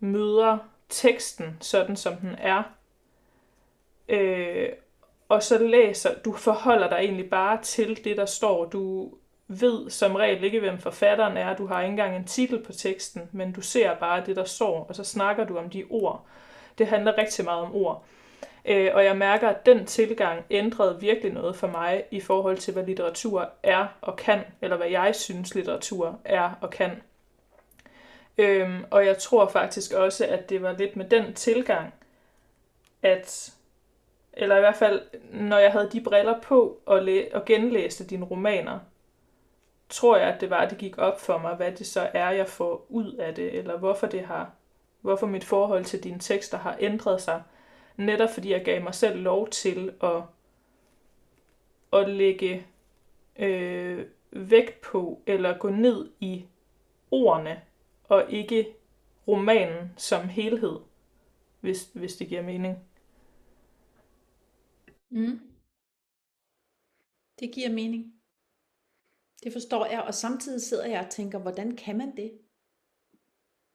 [0.00, 0.58] møder
[0.88, 2.77] teksten sådan, som den er,
[4.08, 4.68] Øh,
[5.28, 8.64] og så læser, du forholder dig egentlig bare til det, der står.
[8.64, 9.12] Du
[9.48, 11.56] ved som regel ikke, hvem forfatteren er.
[11.56, 14.86] Du har ikke engang en titel på teksten, men du ser bare det, der står,
[14.88, 16.26] og så snakker du om de ord.
[16.78, 18.04] Det handler rigtig meget om ord.
[18.64, 22.72] Øh, og jeg mærker, at den tilgang ændrede virkelig noget for mig i forhold til,
[22.72, 27.02] hvad litteratur er og kan, eller hvad jeg synes, litteratur er og kan.
[28.38, 31.94] Øhm, og jeg tror faktisk også, at det var lidt med den tilgang,
[33.02, 33.52] at
[34.38, 38.24] eller i hvert fald, når jeg havde de briller på og, læ- og genlæste dine
[38.24, 38.78] romaner,
[39.88, 42.30] tror jeg, at det var, at det gik op for mig, hvad det så er,
[42.30, 44.50] jeg får ud af det, eller hvorfor det har,
[45.00, 47.42] hvorfor mit forhold til dine tekster har ændret sig.
[47.96, 50.22] Netop fordi jeg gav mig selv lov til at,
[51.92, 52.66] at lægge
[53.38, 56.44] øh, vægt på, eller gå ned i
[57.10, 57.60] ordene,
[58.04, 58.68] og ikke
[59.28, 60.76] romanen som helhed,
[61.60, 62.87] hvis, hvis det giver mening.
[65.10, 65.40] Mm.
[67.40, 68.14] Det giver mening.
[69.42, 72.38] Det forstår jeg, og samtidig sidder jeg og tænker, hvordan kan man det?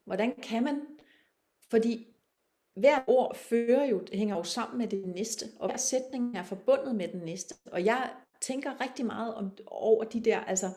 [0.04, 0.82] Hvordan kan man?
[1.70, 2.08] Fordi
[2.74, 6.96] hver ord fører jo, hænger jo sammen med det næste, og hver sætning er forbundet
[6.96, 7.56] med den næste.
[7.66, 10.72] Og jeg tænker rigtig meget om, over de der, altså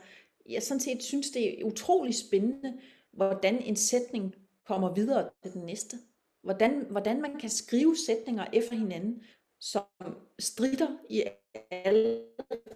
[0.48, 2.80] jeg sådan set synes, det er utrolig spændende,
[3.12, 4.34] hvordan en sætning
[4.64, 5.96] kommer videre til den næste.
[6.42, 9.22] Hvordan, hvordan man kan skrive sætninger efter hinanden,
[9.60, 9.84] som
[10.38, 11.24] strider i
[11.70, 12.24] alle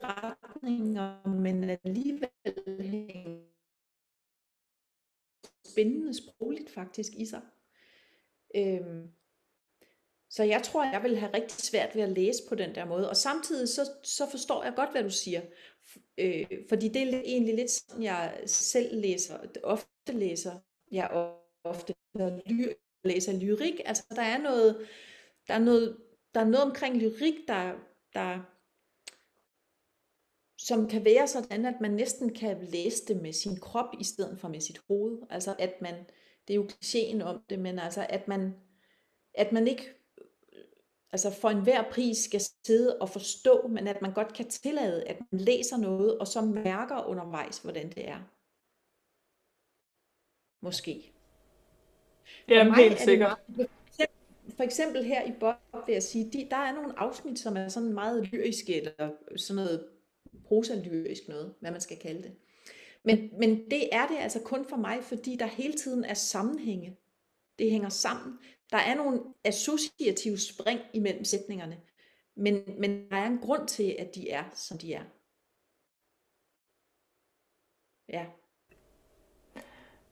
[0.02, 2.30] retninger, men alligevel
[2.80, 3.50] hænger
[5.66, 7.42] spændende sprogligt faktisk i sig.
[8.56, 9.12] Øhm,
[10.30, 13.08] så jeg tror, jeg vil have rigtig svært ved at læse på den der måde.
[13.08, 15.42] Og samtidig så, så forstår jeg godt, hvad du siger.
[16.18, 20.58] Øh, fordi det er egentlig lidt sådan, jeg selv læser, ofte læser,
[20.92, 21.10] jeg
[21.64, 21.94] ofte
[23.04, 23.80] læser lyrik.
[23.84, 24.88] Altså der er noget,
[25.48, 25.98] der er noget,
[26.34, 27.72] der er noget omkring lyrik, der,
[28.14, 28.40] der,
[30.58, 34.40] som kan være sådan, at man næsten kan læse det med sin krop, i stedet
[34.40, 35.18] for med sit hoved.
[35.30, 35.94] Altså at man,
[36.48, 38.54] det er jo klichéen om det, men altså at man,
[39.34, 39.94] at man ikke
[41.12, 45.18] altså for enhver pris skal sidde og forstå, men at man godt kan tillade, at
[45.30, 48.20] man læser noget, og så mærker undervejs, hvordan det er.
[50.62, 51.12] Måske.
[52.48, 53.38] Jamen, helt sikkert
[54.60, 55.56] for eksempel her i Bob
[55.86, 59.64] vil jeg sige, de, der er nogle afsnit, som er sådan meget lyriske, eller sådan
[59.64, 59.88] noget
[60.44, 62.36] prosalyrisk noget, hvad man skal kalde det.
[63.04, 66.96] Men, men det er det altså kun for mig, fordi der hele tiden er sammenhænge.
[67.58, 68.38] Det hænger sammen.
[68.70, 71.80] Der er nogle associative spring imellem sætningerne,
[72.36, 75.04] men, men der er en grund til, at de er, som de er.
[78.08, 78.26] Ja.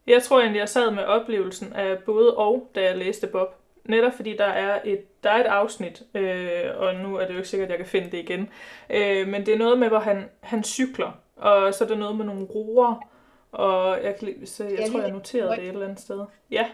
[0.07, 3.68] Jeg tror egentlig, jeg sad med oplevelsen af både og, da jeg læste Bob.
[3.85, 7.37] Netop fordi der er et, der er et afsnit, øh, og nu er det jo
[7.37, 8.49] ikke sikkert, at jeg kan finde det igen,
[8.91, 12.17] øh, men det er noget med, hvor han, han cykler, og så er der noget
[12.17, 13.11] med nogle roer,
[13.53, 16.25] og jeg, så jeg, jeg tror, jeg noterede det et eller andet sted.
[16.51, 16.71] Ja.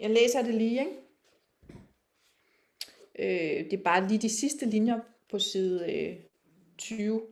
[0.00, 0.92] Jeg læser det lige, ikke?
[3.18, 5.00] Øh, det er bare lige de sidste linjer
[5.30, 6.16] på side øh,
[6.78, 7.22] 20.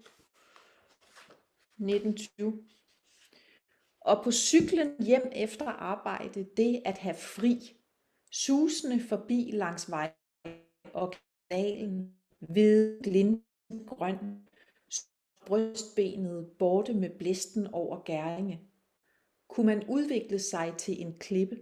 [1.80, 2.64] 1920.
[4.00, 7.76] Og på cyklen hjem efter arbejde, det at have fri,
[8.30, 10.12] susende forbi langs vej
[10.92, 11.14] og
[11.50, 13.42] kanalen, ved glind
[13.86, 14.16] grøn,
[15.46, 18.60] brystbenet borte med blæsten over gæringe,
[19.48, 21.58] kunne man udvikle sig til en klippe,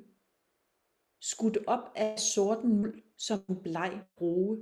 [1.20, 4.58] skudt op af sorten muld som en bleg roe,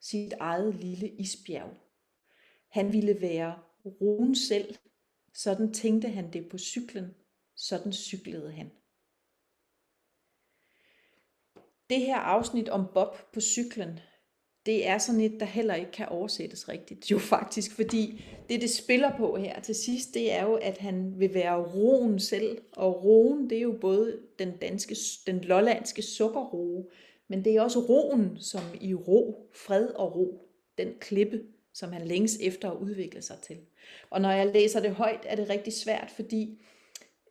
[0.00, 1.70] sit eget lille isbjerg.
[2.68, 4.74] Han ville være roen selv,
[5.34, 7.14] sådan tænkte han det på cyklen,
[7.56, 8.70] sådan cyklede han.
[11.90, 14.00] Det her afsnit om Bob på cyklen,
[14.66, 17.10] det er sådan et, der heller ikke kan oversættes rigtigt.
[17.10, 21.18] Jo faktisk, fordi det, det spiller på her til sidst, det er jo, at han
[21.18, 22.58] vil være roen selv.
[22.72, 26.84] Og roen, det er jo både den danske, den lollandske sukkerroe,
[27.28, 31.42] men det er også roen, som i ro, fred og ro, den klippe,
[31.72, 33.56] som han længes efter at udvikle sig til.
[34.10, 36.62] Og når jeg læser det højt, er det rigtig svært, fordi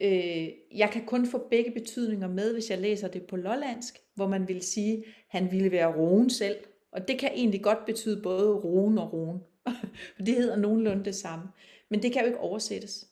[0.02, 4.28] øh, jeg kan kun få begge betydninger med, hvis jeg læser det på lollandsk, hvor
[4.28, 6.58] man vil sige, at han ville være roen selv,
[6.92, 9.40] og det kan egentlig godt betyde både roen og roen.
[10.16, 11.46] For det hedder nogenlunde det samme.
[11.90, 13.08] Men det kan jo ikke oversættes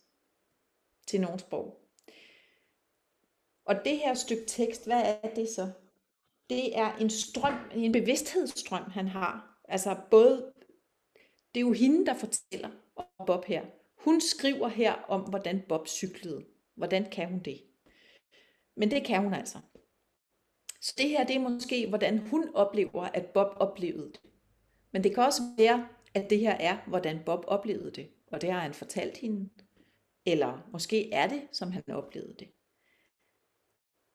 [1.07, 1.81] til nogen sprog.
[3.65, 5.69] Og det her stykke tekst, hvad er det så?
[6.49, 9.59] Det er en strøm, en bevidsthedsstrøm, han har.
[9.67, 10.51] Altså både,
[11.55, 13.65] det er jo hende, der fortæller om Bob her.
[13.97, 16.45] Hun skriver her om, hvordan Bob cyklede.
[16.75, 17.63] Hvordan kan hun det?
[18.75, 19.57] Men det kan hun altså.
[20.81, 24.21] Så det her, det er måske, hvordan hun oplever, at Bob oplevede det.
[24.93, 28.09] Men det kan også være, at det her er, hvordan Bob oplevede det.
[28.31, 29.49] Og det har han fortalt hende.
[30.25, 32.47] Eller måske er det, som han oplevede det.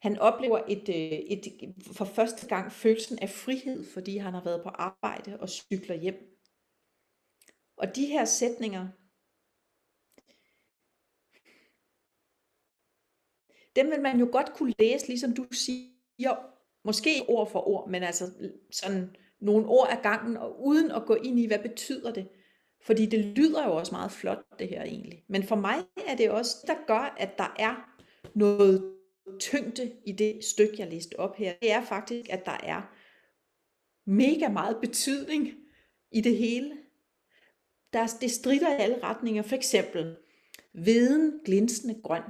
[0.02, 4.62] Han oplever et, øh, et, for første gang følelsen af frihed, fordi han har været
[4.62, 6.31] på arbejde og cykler hjem.
[7.76, 8.88] Og de her sætninger,
[13.76, 16.52] dem vil man jo godt kunne læse, ligesom du siger,
[16.84, 18.30] Måske ord for ord, men altså
[18.70, 22.28] sådan nogle ord af gangen, og uden at gå ind i, hvad betyder det.
[22.80, 25.24] Fordi det lyder jo også meget flot, det her egentlig.
[25.28, 25.76] Men for mig
[26.08, 27.88] er det også, der gør, at der er
[28.34, 28.96] noget
[29.40, 31.54] tyngde i det stykke, jeg læste op her.
[31.62, 32.82] Det er faktisk, at der er
[34.10, 35.48] mega meget betydning
[36.10, 36.78] i det hele.
[37.92, 39.42] Der, det strider i alle retninger.
[39.42, 40.16] For eksempel,
[40.72, 42.22] viden glinsende grøn.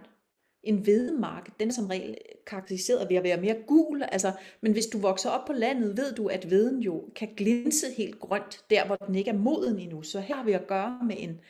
[0.62, 4.86] en hvedemark, den er som regel karakteriseret ved at være mere gul, altså, men hvis
[4.86, 8.86] du vokser op på landet, ved du, at veden jo kan glinse helt grønt, der
[8.86, 10.02] hvor den ikke er moden endnu.
[10.02, 11.40] Så her har vi at gøre med en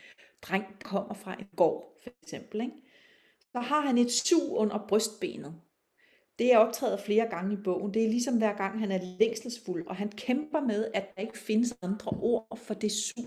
[0.42, 2.60] dreng, der kommer fra en gård, for eksempel.
[2.60, 2.72] Ikke?
[3.52, 5.54] Så har han et sug under brystbenet.
[6.38, 7.94] Det er optrædet flere gange i bogen.
[7.94, 11.38] Det er ligesom hver gang, han er længselsfuld, og han kæmper med, at der ikke
[11.38, 13.24] findes andre ord for det sug.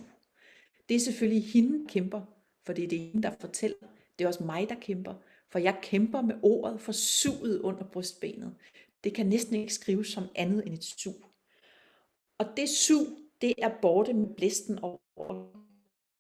[0.90, 2.22] Det er selvfølgelig hende, der kæmper,
[2.64, 3.88] for det er det hende, der fortæller.
[4.20, 5.14] Det er også mig, der kæmper,
[5.50, 8.56] for jeg kæmper med ordet for suget under brystbenet.
[9.04, 11.26] Det kan næsten ikke skrives som andet end et sug.
[12.38, 13.08] Og det sug,
[13.42, 15.66] det er borte med blæsten over.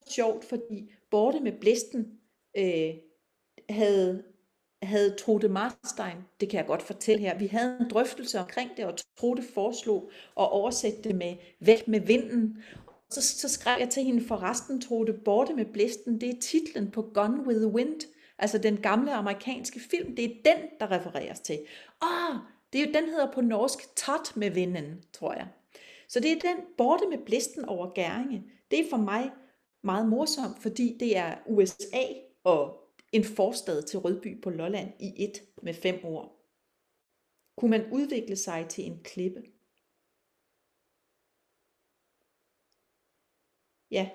[0.09, 2.19] Sjovt, fordi borte med blæsten
[2.57, 2.93] øh,
[3.69, 4.23] havde,
[4.83, 8.85] havde Trude Marstein, det kan jeg godt fortælle her, vi havde en drøftelse omkring det,
[8.85, 12.63] og Trude foreslog at oversætte det med væk med vinden.
[13.09, 16.91] Så, så skrev jeg til hende forresten tog det borte med blæsten, det er titlen
[16.91, 18.01] på Gone with the Wind,
[18.37, 21.59] altså den gamle amerikanske film, det er den, der refereres til.
[22.03, 22.35] Åh,
[22.73, 25.47] det er jo, den hedder på norsk Tot med vinden, tror jeg.
[26.07, 28.43] Så det er den borte med blæsten over Gæringe.
[28.71, 29.31] Det er for mig
[29.83, 32.03] meget morsomt, fordi det er USA
[32.43, 36.35] og en forstad til Rødby på Lolland i et med fem ord.
[37.57, 39.43] Kunne man udvikle sig til en klippe?
[43.95, 44.09] Ja,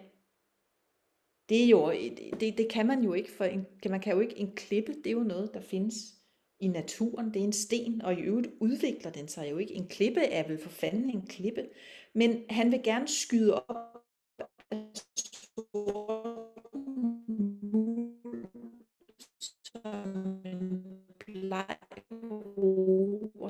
[1.48, 1.90] det er jo,
[2.40, 5.06] det, det kan man jo ikke, for en, man kan jo ikke, en klippe, det
[5.06, 5.94] er jo noget, der findes
[6.60, 9.74] i naturen, det er en sten, og i øvrigt udvikler den sig jo ikke.
[9.74, 11.68] En klippe er vel for fanden en klippe,
[12.14, 13.86] men han vil gerne skyde op
[19.64, 20.84] som en
[21.20, 21.90] plejeroer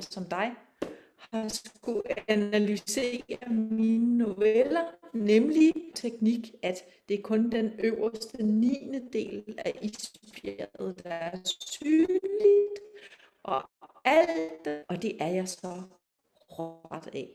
[0.00, 0.54] som dig,
[1.16, 5.72] har skulle analysere mine noveller, nemlig
[6.20, 8.98] teknik, at det er kun den øverste 9.
[9.12, 12.80] del af isbjerget, der er synligt,
[13.42, 13.70] og
[14.04, 15.82] alt, og det er jeg så
[16.58, 17.28] råt af.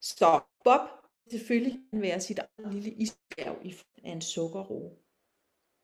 [0.00, 0.80] Så Bob
[1.30, 3.74] selvfølgelig kan være sit eget lille isbjerg i
[4.04, 4.98] en sukkerro.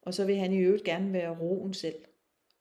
[0.03, 2.05] Og så vil han i øvrigt gerne være roen selv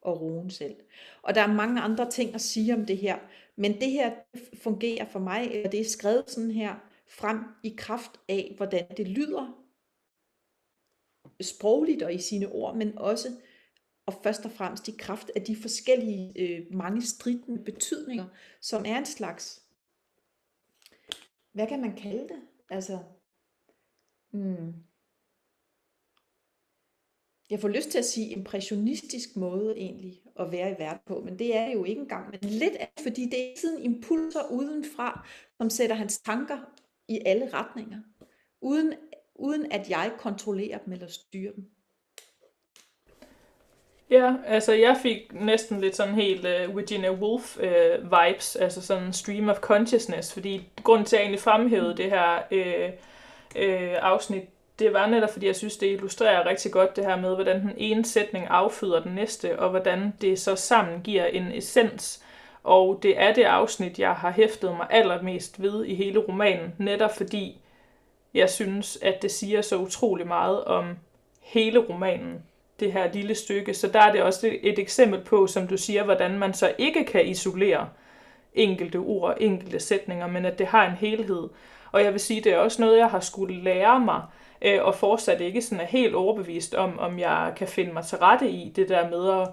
[0.01, 0.75] og roen selv.
[1.21, 3.19] Og der er mange andre ting at sige om det her,
[3.55, 4.11] men det her
[4.63, 9.07] fungerer for mig, eller det er skrevet sådan her, frem i kraft af, hvordan det
[9.07, 9.65] lyder
[11.41, 13.29] sprogligt og i sine ord, men også
[14.05, 18.25] og først og fremmest i kraft af de forskellige øh, mange stridende betydninger,
[18.61, 19.63] som er en slags,
[21.51, 22.41] hvad kan man kalde det?
[22.69, 22.99] Altså,
[24.31, 24.73] hmm,
[27.49, 31.39] jeg får lyst til at sige impressionistisk måde egentlig at være i verden på, men
[31.39, 35.69] det er jo ikke engang, men lidt af, fordi det er sådan impulser udenfra, som
[35.69, 36.78] sætter hans tanker
[37.09, 37.97] i alle retninger,
[38.61, 38.93] uden,
[39.35, 41.65] uden at jeg kontrollerer dem eller styrer dem.
[44.09, 49.13] Ja, altså jeg fik næsten lidt sådan helt uh, Virginia Woolf uh, vibes, altså sådan
[49.13, 52.93] stream of consciousness, fordi grunden til at jeg egentlig fremhævede det her uh,
[53.55, 54.43] uh, afsnit,
[54.79, 57.73] det var netop, fordi jeg synes, det illustrerer rigtig godt det her med, hvordan den
[57.77, 62.23] ene sætning afføder den næste, og hvordan det så sammen giver en essens.
[62.69, 67.15] Og det er det afsnit, jeg har hæftet mig allermest ved i hele romanen, netop
[67.17, 67.61] fordi
[68.33, 70.97] jeg synes, at det siger så utrolig meget om
[71.41, 72.43] hele romanen,
[72.79, 73.73] det her lille stykke.
[73.73, 77.05] Så der er det også et eksempel på, som du siger, hvordan man så ikke
[77.05, 77.89] kan isolere
[78.53, 81.49] enkelte ord, enkelte sætninger, men at det har en helhed.
[81.91, 84.21] Og jeg vil sige, det er også noget, jeg har skulle lære mig,
[84.61, 88.17] øh, og fortsat ikke sådan er helt overbevist om, om jeg kan finde mig til
[88.17, 89.47] rette i det der med at,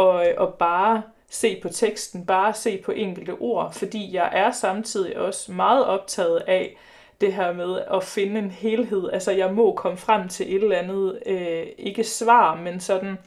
[0.00, 5.18] at, og bare se på teksten, bare se på enkelte ord, fordi jeg er samtidig
[5.18, 6.76] også meget optaget af
[7.20, 9.10] det her med at finde en helhed.
[9.12, 13.18] Altså jeg må komme frem til et eller andet, øh, ikke svar, men sådan,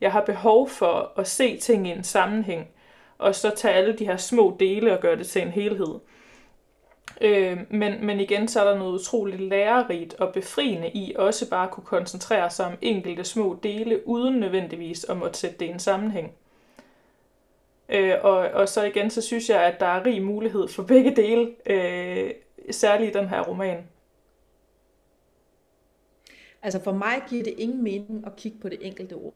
[0.00, 2.68] jeg har behov for at se ting i en sammenhæng,
[3.18, 5.94] og så tage alle de her små dele og gøre det til en helhed.
[7.20, 11.64] Øh, men, men igen, så er der noget utroligt lærerigt og befriende i også bare
[11.64, 15.68] at kunne koncentrere sig om enkelte små dele, uden nødvendigvis at måtte sætte det i
[15.68, 16.32] en sammenhæng.
[17.96, 21.16] Øh, og, og så igen, så synes jeg, at der er rig mulighed for begge
[21.16, 22.34] dele, øh,
[22.70, 23.88] særligt i den her roman.
[26.62, 29.34] Altså for mig giver det ingen mening at kigge på det enkelte ord.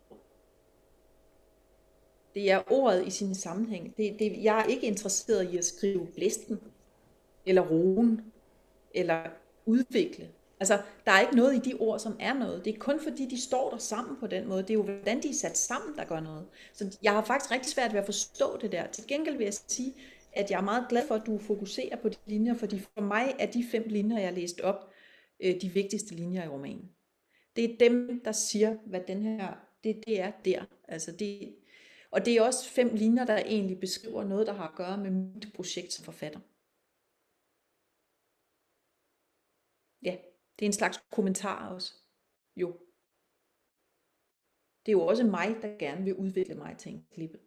[2.34, 3.96] Det er ordet i sin sammenhæng.
[3.96, 6.60] Det, det, jeg er ikke interesseret i at skrive blæsten
[7.46, 8.32] eller roen,
[8.94, 9.22] eller
[9.66, 10.28] udvikle.
[10.60, 12.64] Altså, der er ikke noget i de ord, som er noget.
[12.64, 14.62] Det er kun fordi, de står der sammen på den måde.
[14.62, 16.46] Det er jo, hvordan de er sat sammen, der gør noget.
[16.72, 18.86] Så jeg har faktisk rigtig svært ved at forstå det der.
[18.86, 19.94] Til gengæld vil jeg sige,
[20.32, 23.34] at jeg er meget glad for, at du fokuserer på de linjer, fordi for mig
[23.38, 24.90] er de fem linjer, jeg har læst op,
[25.40, 26.90] øh, de vigtigste linjer i romanen.
[27.56, 29.54] Det er dem, der siger, hvad den her,
[29.84, 30.64] det, det er der.
[30.88, 31.54] Altså det,
[32.10, 35.10] Og det er også fem linjer, der egentlig beskriver noget, der har at gøre med
[35.10, 36.40] mit projekt som forfatter.
[40.02, 40.16] Ja,
[40.60, 41.94] det er en slags kommentar også.
[42.56, 42.68] Jo.
[44.86, 47.38] Det er jo også mig, der gerne vil udvikle mig til en klippe.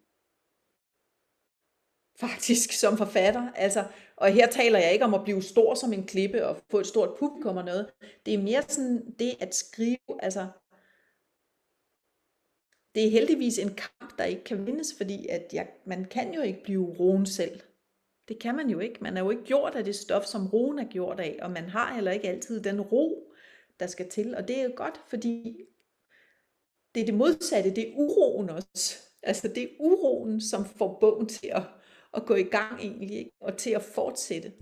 [2.20, 3.52] Faktisk som forfatter.
[3.52, 6.80] Altså, og her taler jeg ikke om at blive stor som en klippe og få
[6.80, 7.92] et stort publikum og noget.
[8.26, 10.48] Det er mere sådan det at skrive, altså
[12.94, 16.42] det er heldigvis en kamp, der ikke kan vindes, fordi at jeg, man kan jo
[16.42, 17.60] ikke blive roen selv.
[18.28, 18.98] Det kan man jo ikke.
[19.02, 21.64] Man er jo ikke gjort af det stof, som roen er gjort af, og man
[21.64, 23.32] har heller ikke altid den ro,
[23.80, 24.34] der skal til.
[24.34, 25.56] Og det er jo godt, fordi
[26.94, 28.96] det er det modsatte, det er uroen også.
[29.22, 31.62] Altså det er uroen, som får bogen til at,
[32.14, 33.30] at gå i gang egentlig, ikke?
[33.40, 34.52] og til at fortsætte.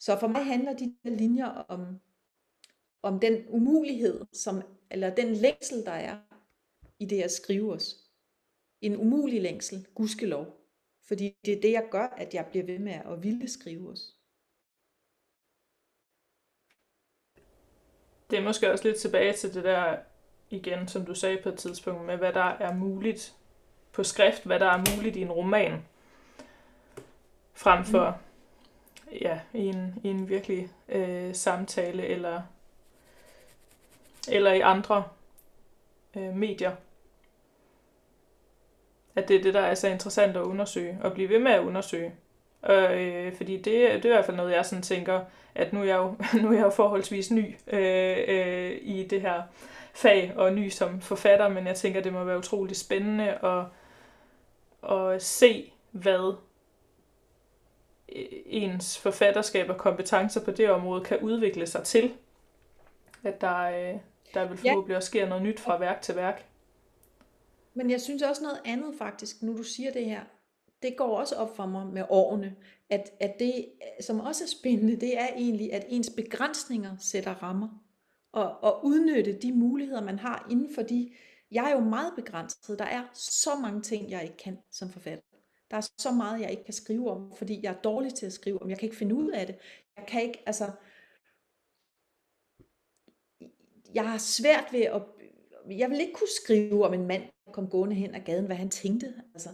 [0.00, 2.00] Så for mig handler de der linjer om,
[3.02, 6.18] om den umulighed, som, eller den længsel, der er
[6.98, 8.10] i det at skrive os.
[8.80, 10.61] En umulig længsel, gudskelov.
[11.12, 14.14] Fordi det er det, jeg gør, at jeg bliver ved med at ville skrive os.
[18.30, 19.98] Det er måske også lidt tilbage til det der
[20.50, 23.34] igen, som du sagde på et tidspunkt, med hvad der er muligt
[23.92, 25.84] på skrift, hvad der er muligt i en roman,
[27.54, 28.20] frem for
[29.06, 29.16] mm.
[29.20, 32.42] ja, i, en, i en virkelig øh, samtale eller,
[34.28, 35.08] eller i andre
[36.16, 36.76] øh, medier
[39.14, 41.60] at det er det, der er så interessant at undersøge, og blive ved med at
[41.60, 42.12] undersøge.
[42.62, 45.20] Og, øh, fordi det, det er i hvert fald noget, jeg sådan tænker,
[45.54, 49.20] at nu er jeg jo, nu er jeg jo forholdsvis ny øh, øh, i det
[49.20, 49.42] her
[49.94, 53.64] fag, og ny som forfatter, men jeg tænker, det må være utrolig spændende at,
[54.92, 56.34] at se, hvad
[58.46, 62.12] ens forfatterskab og kompetencer på det område kan udvikle sig til.
[63.24, 63.98] At der, øh,
[64.34, 66.44] der vil forhåbentlig også ske noget nyt fra værk til værk.
[67.74, 70.24] Men jeg synes også noget andet faktisk, nu du siger det her,
[70.82, 72.56] det går også op for mig med årene,
[72.90, 77.84] at, at det, som også er spændende, det er egentlig, at ens begrænsninger sætter rammer.
[78.32, 81.12] Og, og udnytte de muligheder, man har inden for de...
[81.50, 82.78] Jeg er jo meget begrænset.
[82.78, 85.22] Der er så mange ting, jeg ikke kan som forfatter.
[85.70, 88.32] Der er så meget, jeg ikke kan skrive om, fordi jeg er dårlig til at
[88.32, 88.70] skrive om.
[88.70, 89.56] Jeg kan ikke finde ud af det.
[89.96, 90.70] Jeg kan ikke, altså...
[93.94, 95.02] Jeg har svært ved at...
[95.70, 98.70] Jeg vil ikke kunne skrive om en mand, kom gående hen ad gaden, hvad han
[98.70, 99.14] tænkte.
[99.34, 99.48] Altså.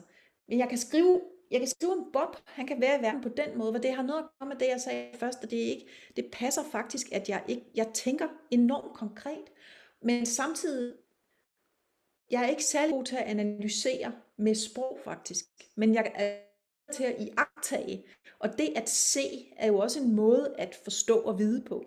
[0.49, 3.29] Men jeg kan skrive jeg kan skrive om Bob, han kan være i verden på
[3.29, 5.63] den måde, hvor det har noget at gøre med det, jeg sagde først, og det,
[5.63, 9.45] er ikke, det passer faktisk, at jeg, ikke, jeg tænker enormt konkret,
[10.03, 10.95] men samtidig,
[12.31, 15.45] jeg er ikke særlig god til at analysere med sprog faktisk,
[15.77, 16.39] men jeg er
[16.93, 18.05] til at iagtage,
[18.39, 21.85] og det at se er jo også en måde at forstå og vide på.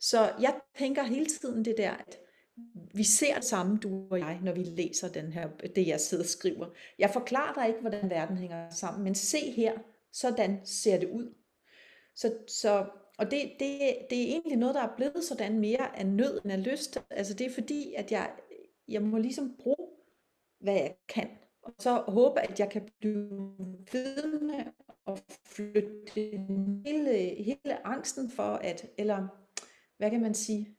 [0.00, 2.18] Så jeg tænker hele tiden det der, at
[2.94, 6.24] vi ser det samme, du og jeg, når vi læser den her, det jeg sidder
[6.24, 6.66] og skriver.
[6.98, 9.72] Jeg forklarer dig ikke, hvordan verden hænger sammen, men se her,
[10.12, 11.34] sådan ser det ud.
[12.14, 12.86] Så, så,
[13.18, 13.80] og det, det,
[14.10, 17.02] det er egentlig noget, der er blevet sådan mere af nød end af lyst.
[17.10, 18.32] Altså det er fordi, at jeg,
[18.88, 19.88] jeg må ligesom bruge,
[20.60, 21.28] hvad jeg kan.
[21.62, 23.30] Og så håbe, at jeg kan blive
[23.92, 24.64] ved med
[25.06, 25.90] at flytte
[26.84, 29.28] hele, hele angsten for at, eller
[29.96, 30.76] hvad kan man sige,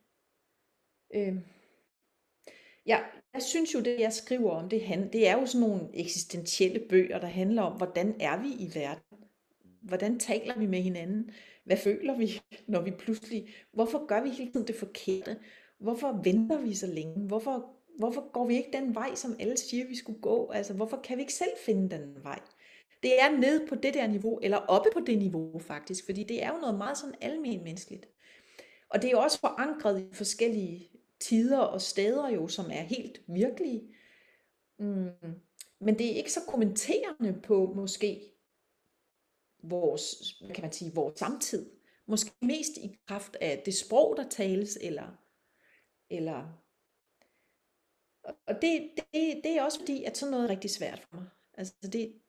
[1.15, 1.37] øh,
[2.87, 5.89] jeg, jeg synes jo, det jeg skriver om, det, han, det er jo sådan nogle
[5.93, 9.03] eksistentielle bøger, der handler om, hvordan er vi i verden?
[9.81, 11.31] Hvordan taler vi med hinanden?
[11.65, 13.47] Hvad føler vi, når vi pludselig...
[13.73, 15.37] Hvorfor gør vi hele tiden det forkerte?
[15.79, 17.27] Hvorfor venter vi så længe?
[17.27, 20.51] Hvorfor, hvorfor går vi ikke den vej, som alle siger, vi skulle gå?
[20.51, 22.39] Altså, hvorfor kan vi ikke selv finde den vej?
[23.03, 26.43] Det er nede på det der niveau, eller oppe på det niveau faktisk, fordi det
[26.43, 28.07] er jo noget meget sådan almen menneskeligt.
[28.89, 30.89] Og det er jo også forankret i forskellige
[31.19, 33.95] tider og steder jo, som er helt virkelige.
[34.79, 35.09] Mm.
[35.79, 38.31] Men det er ikke så kommenterende på måske
[39.63, 41.71] vores, hvad kan man sige, vores samtid.
[42.07, 45.23] Måske mest i kraft af det sprog, der tales, eller,
[46.09, 46.63] eller
[48.47, 51.25] og det, det, det er også fordi, at sådan noget er rigtig svært for mig.
[51.53, 52.21] Altså det,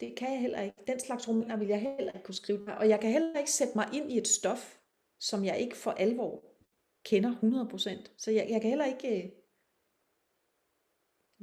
[0.00, 0.76] det kan jeg heller ikke.
[0.86, 2.74] Den slags romaner vil jeg heller ikke kunne skrive.
[2.78, 4.78] Og jeg kan heller ikke sætte mig ind i et stof,
[5.20, 6.53] som jeg ikke for alvor
[7.04, 8.14] kender 100%.
[8.16, 9.30] Så jeg, jeg kan heller ikke øh,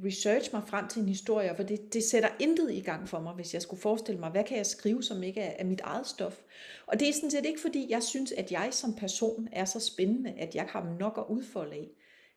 [0.04, 3.34] research mig frem til en historie, for det, det sætter intet i gang for mig,
[3.34, 6.06] hvis jeg skulle forestille mig, hvad kan jeg skrive, som ikke er, er mit eget
[6.06, 6.42] stof.
[6.86, 9.80] Og det er sådan set ikke, fordi jeg synes, at jeg som person er så
[9.80, 11.90] spændende, at jeg har nok at udfolde af.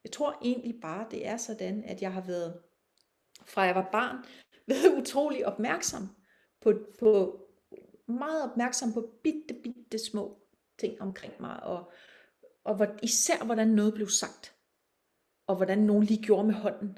[0.03, 2.59] Jeg tror egentlig bare, det er sådan, at jeg har været,
[3.45, 4.15] fra jeg var barn,
[4.67, 6.07] været utrolig opmærksom
[6.61, 7.41] på, på
[8.07, 10.37] meget opmærksom på bitte, bitte små
[10.79, 11.91] ting omkring mig, og,
[12.65, 14.55] og hvor, især hvordan noget blev sagt,
[15.47, 16.97] og hvordan nogen lige gjorde med hånden,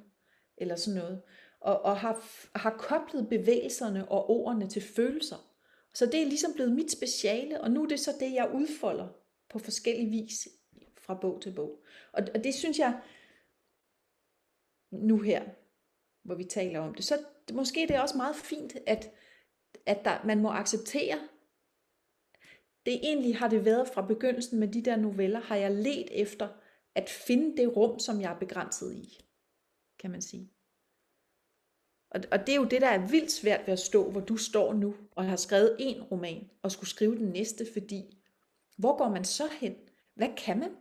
[0.57, 1.21] eller sådan noget.
[1.61, 2.23] og, og har,
[2.57, 5.53] har koblet bevægelserne og ordene til følelser.
[5.93, 9.07] Så det er ligesom blevet mit speciale, og nu er det så det, jeg udfolder
[9.49, 10.47] på forskellige vis
[10.97, 11.83] fra bog til bog.
[12.13, 13.01] Og, og det synes jeg,
[14.91, 15.43] nu her,
[16.23, 17.19] hvor vi taler om det, så
[17.53, 19.11] måske det er også meget fint, at,
[19.85, 21.19] at der, man må acceptere,
[22.87, 26.47] det egentlig har det været fra begyndelsen med de der noveller, har jeg let efter
[26.95, 29.25] at finde det rum, som jeg er begrænset i,
[29.99, 30.51] kan man sige.
[32.11, 34.37] Og, og det er jo det, der er vildt svært ved at stå, hvor du
[34.37, 38.17] står nu, og har skrevet en roman, og skulle skrive den næste, fordi
[38.77, 39.75] hvor går man så hen?
[40.15, 40.71] Hvad kan man?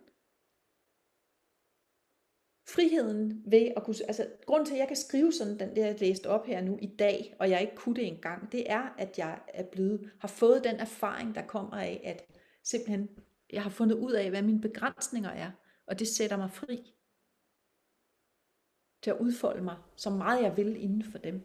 [2.68, 6.00] Friheden ved at kunne, altså grund til, at jeg kan skrive sådan den der, jeg
[6.00, 9.18] læst op her nu i dag, og jeg ikke kunne det engang, det er, at
[9.18, 12.26] jeg er blevet, har fået den erfaring, der kommer af, at
[12.64, 13.08] simpelthen,
[13.52, 15.50] jeg har fundet ud af, hvad mine begrænsninger er,
[15.86, 16.94] og det sætter mig fri
[19.02, 21.42] til at udfolde mig så meget jeg vil inden for dem.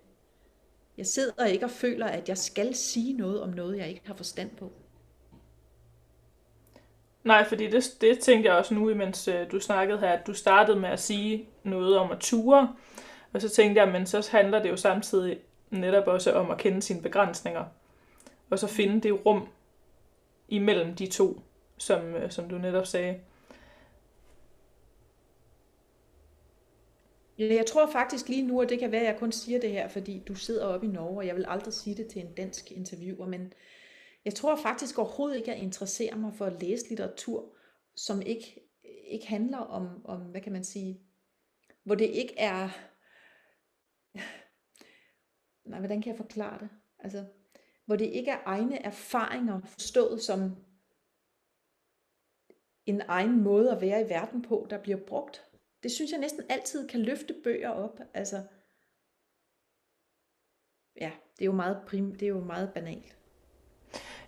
[0.98, 4.14] Jeg sidder ikke og føler, at jeg skal sige noget om noget, jeg ikke har
[4.14, 4.72] forstand på.
[7.24, 10.34] Nej, fordi det, det tænkte jeg også nu, imens øh, du snakkede her, at du
[10.34, 12.76] startede med at sige noget om at ture.
[13.34, 15.40] Og så tænkte jeg, men så handler det jo samtidig
[15.70, 17.66] netop også om at kende sine begrænsninger.
[18.50, 19.48] Og så finde det rum
[20.50, 21.42] imellem de to,
[21.78, 23.20] som, øh, som du netop sagde.
[27.38, 29.88] Jeg tror faktisk lige nu, og det kan være, at jeg kun siger det her,
[29.88, 32.72] fordi du sidder oppe i Norge, og jeg vil aldrig sige det til en dansk
[32.72, 33.54] interviewer, men
[34.26, 37.56] jeg tror faktisk overhovedet ikke, at jeg interesserer mig for at læse litteratur,
[37.96, 38.70] som ikke,
[39.08, 41.02] ikke handler om, om, hvad kan man sige,
[41.84, 42.70] hvor det ikke er,
[45.70, 46.70] nej, hvordan kan jeg forklare det?
[47.00, 47.26] Altså,
[47.86, 50.56] hvor det ikke er egne erfaringer forstået som
[52.86, 55.46] en egen måde at være i verden på, der bliver brugt.
[55.84, 58.00] Det synes jeg næsten altid kan løfte bøger op.
[58.14, 58.48] Altså,
[60.96, 63.21] ja, det er jo meget, prim, det er jo meget banalt.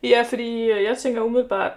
[0.03, 1.71] Ja, fordi øh, jeg tænker umiddelbart,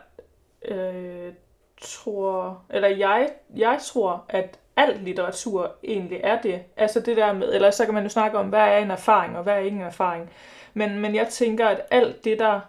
[0.64, 1.32] øh,
[1.80, 6.62] tror, eller jeg, jeg tror, at al litteratur egentlig er det.
[6.76, 9.36] Altså det der med, eller så kan man jo snakke om, hvad er en erfaring,
[9.36, 10.30] og hvad er ikke en erfaring.
[10.74, 12.60] Men, men jeg tænker, at alt det, der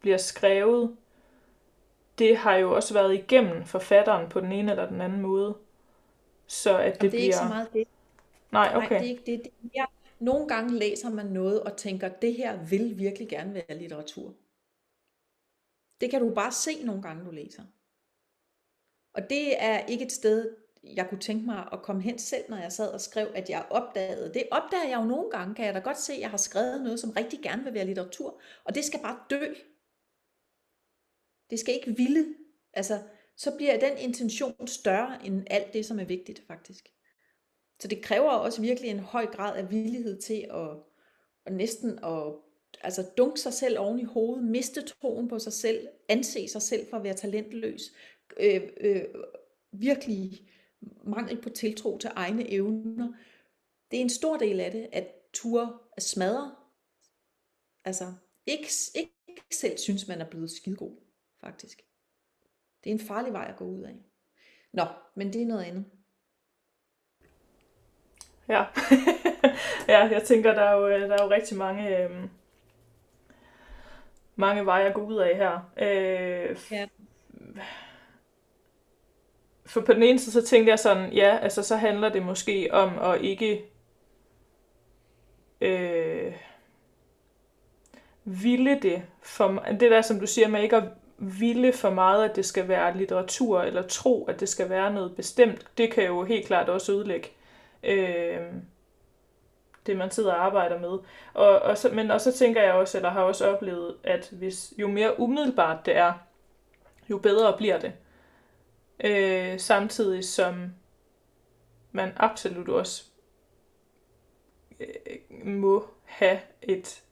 [0.00, 0.96] bliver skrevet,
[2.18, 5.54] det har jo også været igennem forfatteren på den ene eller den anden måde.
[6.46, 7.22] Så at det, det er bliver...
[7.22, 7.88] ikke så meget det.
[8.50, 8.88] Nej, okay.
[8.90, 9.42] Nej, det er ikke det.
[9.44, 9.86] det er mere...
[10.18, 14.32] Nogle gange læser man noget og tænker, det her vil virkelig gerne være litteratur.
[16.04, 17.62] Det kan du bare se nogle gange, du læser.
[19.14, 22.56] Og det er ikke et sted, jeg kunne tænke mig at komme hen selv, når
[22.56, 24.34] jeg sad og skrev, at jeg opdagede.
[24.34, 26.82] Det opdager jeg jo nogle gange, kan jeg da godt se, at jeg har skrevet
[26.82, 28.40] noget, som rigtig gerne vil være litteratur.
[28.64, 29.54] Og det skal bare dø.
[31.50, 32.34] Det skal ikke ville.
[32.72, 33.02] Altså,
[33.36, 36.88] så bliver den intention større end alt det, som er vigtigt faktisk.
[37.80, 40.70] Så det kræver også virkelig en høj grad af villighed til at,
[41.46, 42.34] at næsten at
[42.80, 46.86] altså dunke sig selv oven i hovedet, miste troen på sig selv, anse sig selv
[46.90, 47.82] for at være talentløs,
[48.36, 49.04] øh, øh,
[49.72, 50.48] virkelig
[51.04, 53.12] mangel på tiltro til egne evner.
[53.90, 56.54] Det er en stor del af det, at ture er smadre.
[57.84, 58.12] Altså,
[58.46, 60.96] ikke, ikke selv synes, man er blevet skidegod,
[61.40, 61.82] faktisk.
[62.84, 63.94] Det er en farlig vej at gå ud af.
[64.72, 64.84] Nå,
[65.14, 65.84] men det er noget andet.
[68.48, 68.64] Ja,
[69.92, 72.28] ja jeg tænker, der er jo, øh, der er jo rigtig mange, øh,
[74.36, 75.70] mange veje at gå ud af her.
[75.76, 76.86] Øh, ja.
[79.66, 82.68] For på den ene side, så tænkte jeg sådan, ja, altså så handler det måske
[82.72, 83.64] om at ikke
[85.60, 86.32] øh,
[88.24, 90.88] ville det, for, det der som du siger med ikke at
[91.18, 95.16] ville for meget, at det skal være litteratur, eller tro, at det skal være noget
[95.16, 97.28] bestemt, det kan jo helt klart også ødelægge
[97.82, 98.40] øh,
[99.86, 100.98] det, man sidder og arbejder med.
[101.34, 104.74] Og, og så, men og så tænker jeg også, eller har også oplevet, at hvis
[104.78, 106.12] jo mere umiddelbart det er,
[107.10, 107.92] jo bedre bliver det.
[109.04, 110.72] Øh, samtidig som
[111.92, 113.04] man absolut også
[114.80, 117.02] øh, må have et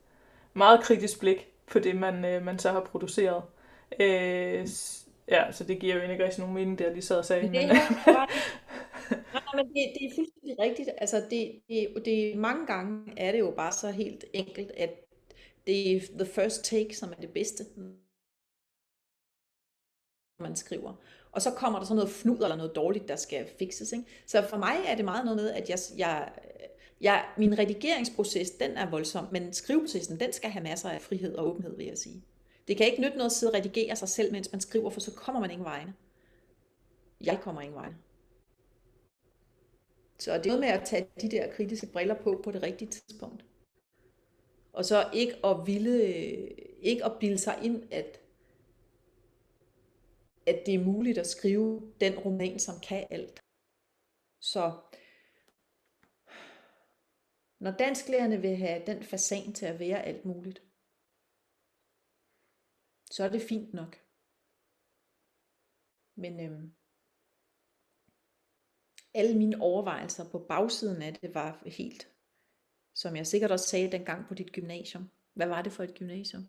[0.54, 3.42] meget kritisk blik på det, man, øh, man så har produceret.
[4.00, 4.66] Øh,
[5.28, 7.42] ja, så det giver jo ikke rigtig nogen mening, det jeg lige sad og sagde.
[7.42, 7.70] Men men,
[9.54, 10.88] men det, det er fuldstændig rigtigt.
[10.98, 14.90] Altså, det, det, det, mange gange er det jo bare så helt enkelt, at
[15.66, 17.64] det er the first take, som er det bedste,
[20.40, 20.94] man skriver.
[21.32, 23.92] Og så kommer der sådan noget fnud eller noget dårligt, der skal fikses.
[23.92, 24.04] Ikke?
[24.26, 26.32] Så for mig er det meget noget med, at jeg, jeg,
[27.00, 31.46] jeg, min redigeringsproces, den er voldsom, men skriveprocessen, den skal have masser af frihed og
[31.46, 32.24] åbenhed, vil jeg sige.
[32.68, 35.00] Det kan ikke nytte noget at sidde og redigere sig selv, mens man skriver, for
[35.00, 35.94] så kommer man ingen vegne.
[37.20, 37.96] Jeg kommer ingen vegne.
[40.22, 42.90] Så det er noget med at tage de der kritiske briller på på det rigtige
[42.90, 43.44] tidspunkt.
[44.72, 46.50] Og så ikke at ville, øh,
[46.80, 48.20] ikke at bilde sig ind, at,
[50.46, 53.42] at det er muligt at skrive den roman, som kan alt.
[54.40, 54.80] Så
[57.58, 60.62] når dansklærerne vil have den fasan til at være alt muligt,
[63.10, 63.96] så er det fint nok.
[66.14, 66.74] Men øhm,
[69.14, 72.08] alle mine overvejelser på bagsiden af det var helt,
[72.94, 75.10] som jeg sikkert også sagde dengang på dit gymnasium.
[75.34, 76.48] Hvad var det for et gymnasium?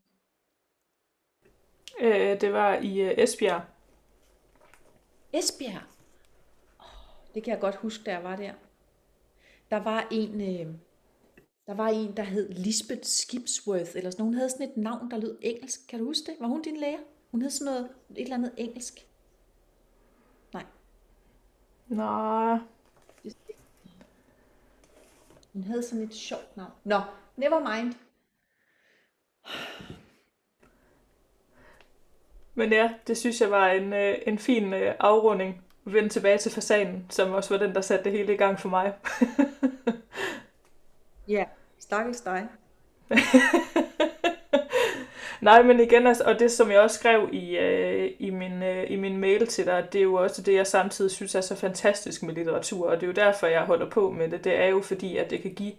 [2.02, 3.61] Øh, det var i øh, Esbjerg.
[5.34, 5.84] Esbjerg?
[6.80, 8.53] Oh, det kan jeg godt huske, da jeg var der.
[9.69, 10.73] Der var en, øh,
[11.68, 15.18] der var en, der hed Lisbeth Skipsworth, eller sådan Hun havde sådan et navn, der
[15.18, 15.88] lød engelsk.
[15.88, 16.35] Kan du huske det?
[16.40, 16.99] Var hun din lærer?
[17.31, 19.07] Hun hed sådan noget, et eller andet engelsk.
[21.88, 22.57] Nej.
[25.53, 26.72] Hun havde sådan et sjovt navn.
[26.84, 26.99] Nå,
[27.35, 27.93] never mind.
[32.55, 35.61] Men ja, det synes jeg var en, øh, en fin øh, afrunding.
[35.85, 38.69] Vend tilbage til fasanen, som også var den, der satte det hele i gang for
[38.69, 38.93] mig.
[41.27, 41.45] Ja,
[41.80, 42.47] stakkels dig.
[45.41, 48.91] Nej, men igen, altså, og det som jeg også skrev i, øh, i, min, øh,
[48.91, 51.55] i min mail til dig, det er jo også det, jeg samtidig synes er så
[51.55, 54.43] fantastisk med litteratur, og det er jo derfor, jeg holder på med det.
[54.43, 55.73] Det er jo fordi, at det kan give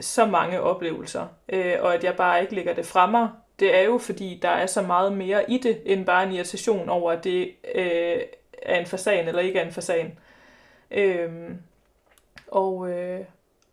[0.00, 3.28] så mange oplevelser, øh, og at jeg bare ikke lægger det fra mig.
[3.60, 6.88] Det er jo fordi, der er så meget mere i det, end bare en irritation
[6.88, 8.20] over, at det øh,
[8.62, 10.18] er en fasan eller ikke er en fasan.
[10.90, 11.30] Øh,
[12.48, 13.20] og, øh,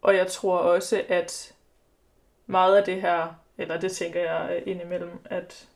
[0.01, 1.53] og jeg tror også, at
[2.47, 5.67] meget af det her, eller det tænker jeg indimellem, at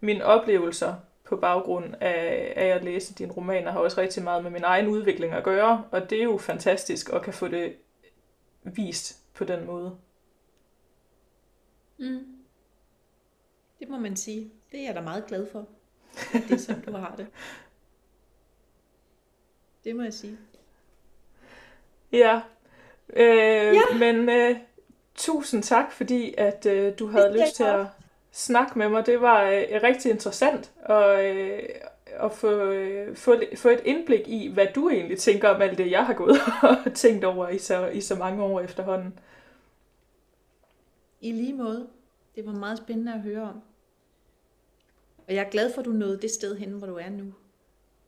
[0.00, 0.94] mine oplevelser
[1.24, 4.88] på baggrund af, af at læse dine romaner har også rigtig meget med min egen
[4.88, 7.76] udvikling at gøre, og det er jo fantastisk at kan få det
[8.62, 9.96] vist på den måde.
[11.98, 12.36] Mm.
[13.78, 14.50] Det må man sige.
[14.72, 15.66] Det er jeg da meget glad for.
[16.34, 17.26] At det er sådan, du har det.
[19.84, 20.38] Det må jeg sige.
[22.12, 22.40] Ja,
[23.16, 23.98] Øh, ja.
[23.98, 24.56] Men øh,
[25.14, 27.86] tusind tak, fordi at øh, du havde lyst til at
[28.30, 29.06] snak med mig.
[29.06, 31.62] Det var øh, rigtig interessant at, øh,
[32.06, 35.90] at få, øh, få, få et indblik i, hvad du egentlig tænker om alt det,
[35.90, 36.36] jeg har gået
[36.86, 39.18] og tænkt over i så, i så mange år efterhånden.
[41.20, 41.88] I lige måde.
[42.34, 43.62] Det var meget spændende at høre om.
[45.28, 47.34] Og jeg er glad for, at du nåede det sted hen, hvor du er nu,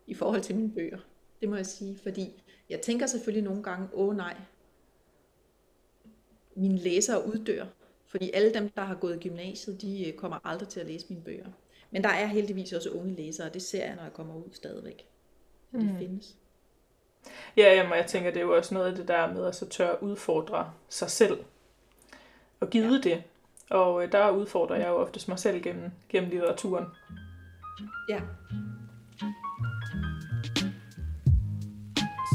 [0.07, 0.99] i forhold til mine bøger.
[1.41, 4.37] Det må jeg sige, fordi jeg tænker selvfølgelig nogle gange, åh nej,
[6.55, 7.67] mine læsere uddør.
[8.13, 11.07] Fordi alle dem, der har gået i gymnasiet, de øh, kommer aldrig til at læse
[11.09, 11.47] mine bøger.
[11.91, 14.49] Men der er heldigvis også unge læsere, og det ser jeg, når jeg kommer ud
[14.53, 15.07] stadigvæk.
[15.71, 15.99] Så det mm.
[15.99, 16.37] findes.
[17.57, 19.69] Ja, jamen, jeg tænker, det er jo også noget af det der med at så
[19.69, 21.45] tør udfordre sig selv.
[22.61, 22.99] Og give ja.
[22.99, 23.23] det.
[23.71, 26.87] Og øh, der udfordrer jeg jo oftest mig selv gennem, gennem litteraturen.
[28.09, 28.21] Ja.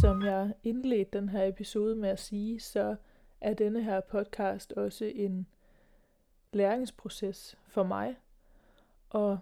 [0.02, 2.96] Som jeg indledte den her episode med at sige, så
[3.42, 5.48] er denne her podcast også en
[6.54, 8.18] læringsproces for mig.
[9.10, 9.40] Og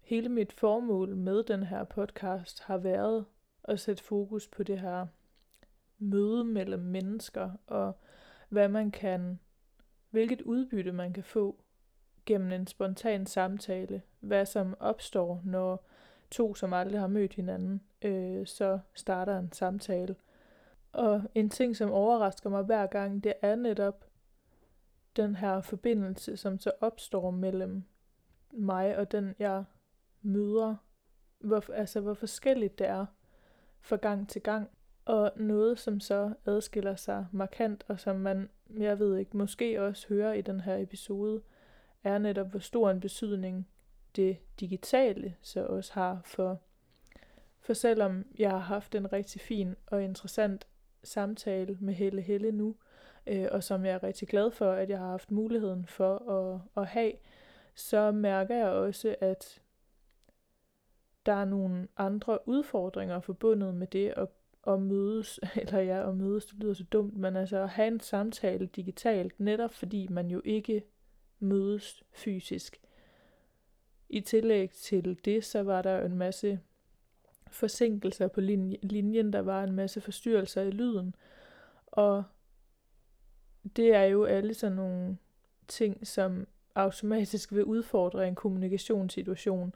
[0.00, 3.24] hele mit formål med den her podcast har været
[3.64, 5.06] at sætte fokus på det her
[5.98, 7.92] møde mellem mennesker og
[8.48, 9.40] hvad man kan,
[10.10, 11.56] hvilket udbytte man kan få
[12.26, 15.86] gennem en spontan samtale, hvad som opstår, når
[16.30, 20.16] to, som aldrig har mødt hinanden, øh, så starter en samtale.
[20.92, 24.04] Og en ting, som overrasker mig hver gang, det er netop
[25.16, 27.84] den her forbindelse, som så opstår mellem
[28.52, 29.64] mig og den, jeg
[30.22, 30.76] møder.
[31.38, 33.06] Hvor, altså, hvor forskelligt det er
[33.80, 34.70] fra gang til gang.
[35.04, 40.08] Og noget, som så adskiller sig markant, og som man, jeg ved ikke, måske også
[40.08, 41.42] hører i den her episode,
[42.04, 43.68] er netop, hvor stor en betydning
[44.16, 46.60] det digitale så også har for,
[47.60, 50.66] for selvom jeg har haft en rigtig fin og interessant
[51.02, 52.76] samtale med Helle Helle nu,
[53.26, 56.60] øh, og som jeg er rigtig glad for, at jeg har haft muligheden for at,
[56.82, 57.12] at have,
[57.74, 59.62] så mærker jeg også, at
[61.26, 64.28] der er nogle andre udfordringer forbundet med det at,
[64.66, 68.00] at mødes, eller ja, at mødes, det lyder så dumt, men altså at have en
[68.00, 70.84] samtale digitalt, netop fordi man jo ikke
[71.38, 72.80] mødes fysisk.
[74.08, 76.60] I tillæg til det, så var der en masse
[77.50, 78.40] forsinkelser på
[78.82, 81.14] linjen, der var en masse forstyrrelser i lyden.
[81.86, 82.24] Og
[83.76, 85.16] det er jo alle sådan nogle
[85.68, 89.74] ting, som automatisk vil udfordre en kommunikationssituation.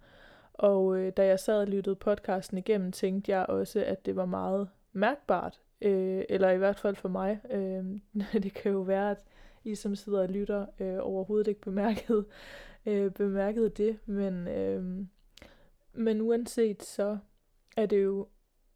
[0.53, 4.25] Og øh, da jeg sad og lyttede podcasten igennem, tænkte jeg også, at det var
[4.27, 7.41] meget mærkbart, øh, eller i hvert fald for mig.
[7.51, 7.85] Øh,
[8.43, 9.25] det kan jo være, at
[9.65, 12.25] I som sidder og lytter øh, overhovedet ikke bemærket,
[12.87, 15.07] øh, bemærkede det, men, øh,
[15.93, 17.19] men uanset så
[17.77, 18.27] er det jo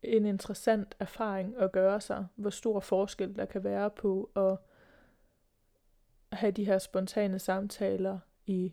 [0.02, 4.58] en interessant erfaring at gøre sig, hvor stor forskel der kan være på at
[6.32, 8.72] have de her spontane samtaler i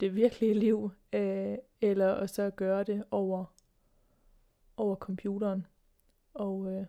[0.00, 3.44] det virkelige liv, øh, eller at så gøre det over,
[4.76, 5.66] over computeren.
[6.34, 6.86] Og øh,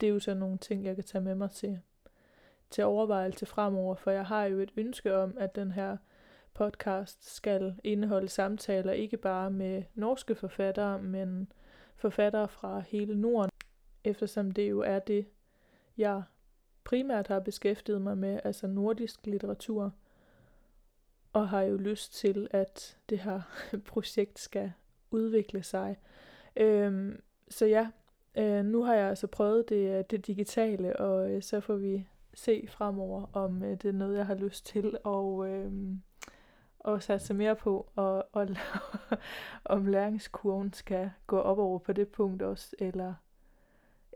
[0.00, 1.80] det er jo så nogle ting, jeg kan tage med mig til,
[2.70, 5.96] til overvejelse fremover, for jeg har jo et ønske om, at den her
[6.54, 11.52] podcast skal indeholde samtaler ikke bare med norske forfattere, men
[11.96, 13.50] forfattere fra hele Norden,
[14.04, 15.26] eftersom det jo er det,
[15.96, 16.22] jeg
[16.84, 19.92] primært har beskæftiget mig med, altså nordisk litteratur,
[21.32, 23.40] og har jo lyst til, at det her
[23.92, 24.72] projekt skal
[25.10, 25.96] udvikle sig.
[26.56, 27.88] Øhm, så ja,
[28.34, 32.66] øh, nu har jeg altså prøvet det, det digitale, og øh, så får vi se
[32.68, 35.72] fremover, om øh, det er noget, jeg har lyst til, og, øh,
[36.78, 38.48] og satse mere på, og, og
[39.64, 43.14] om læringskurven skal gå op over på det punkt også, eller,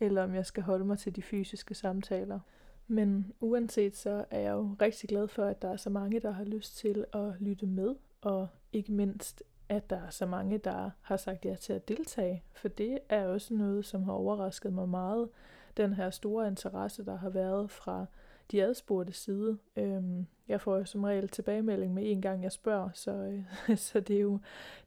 [0.01, 2.41] eller om jeg skal holde mig til de fysiske samtaler.
[2.87, 6.31] Men uanset så er jeg jo rigtig glad for, at der er så mange, der
[6.31, 10.91] har lyst til at lytte med, og ikke mindst, at der er så mange, der
[11.01, 14.89] har sagt ja til at deltage, for det er også noget, som har overrasket mig
[14.89, 15.29] meget,
[15.77, 18.07] den her store interesse, der har været fra
[18.51, 19.59] de adspurgte side.
[19.77, 24.01] Øhm, jeg får jo som regel tilbagemelding med en gang, jeg spørger, så, øh, så
[24.01, 24.39] det, er jo,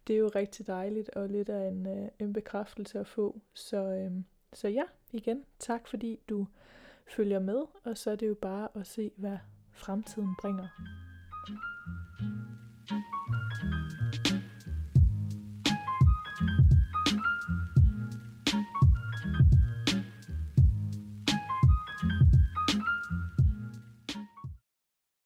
[0.07, 3.41] det er jo rigtig dejligt og lidt af en, øh, en bekræftelse at få.
[3.53, 4.11] Så, øh,
[4.53, 6.47] så ja, igen, tak fordi du
[7.07, 9.37] følger med, og så er det jo bare at se, hvad
[9.71, 10.67] fremtiden bringer.
[11.47, 11.70] thank you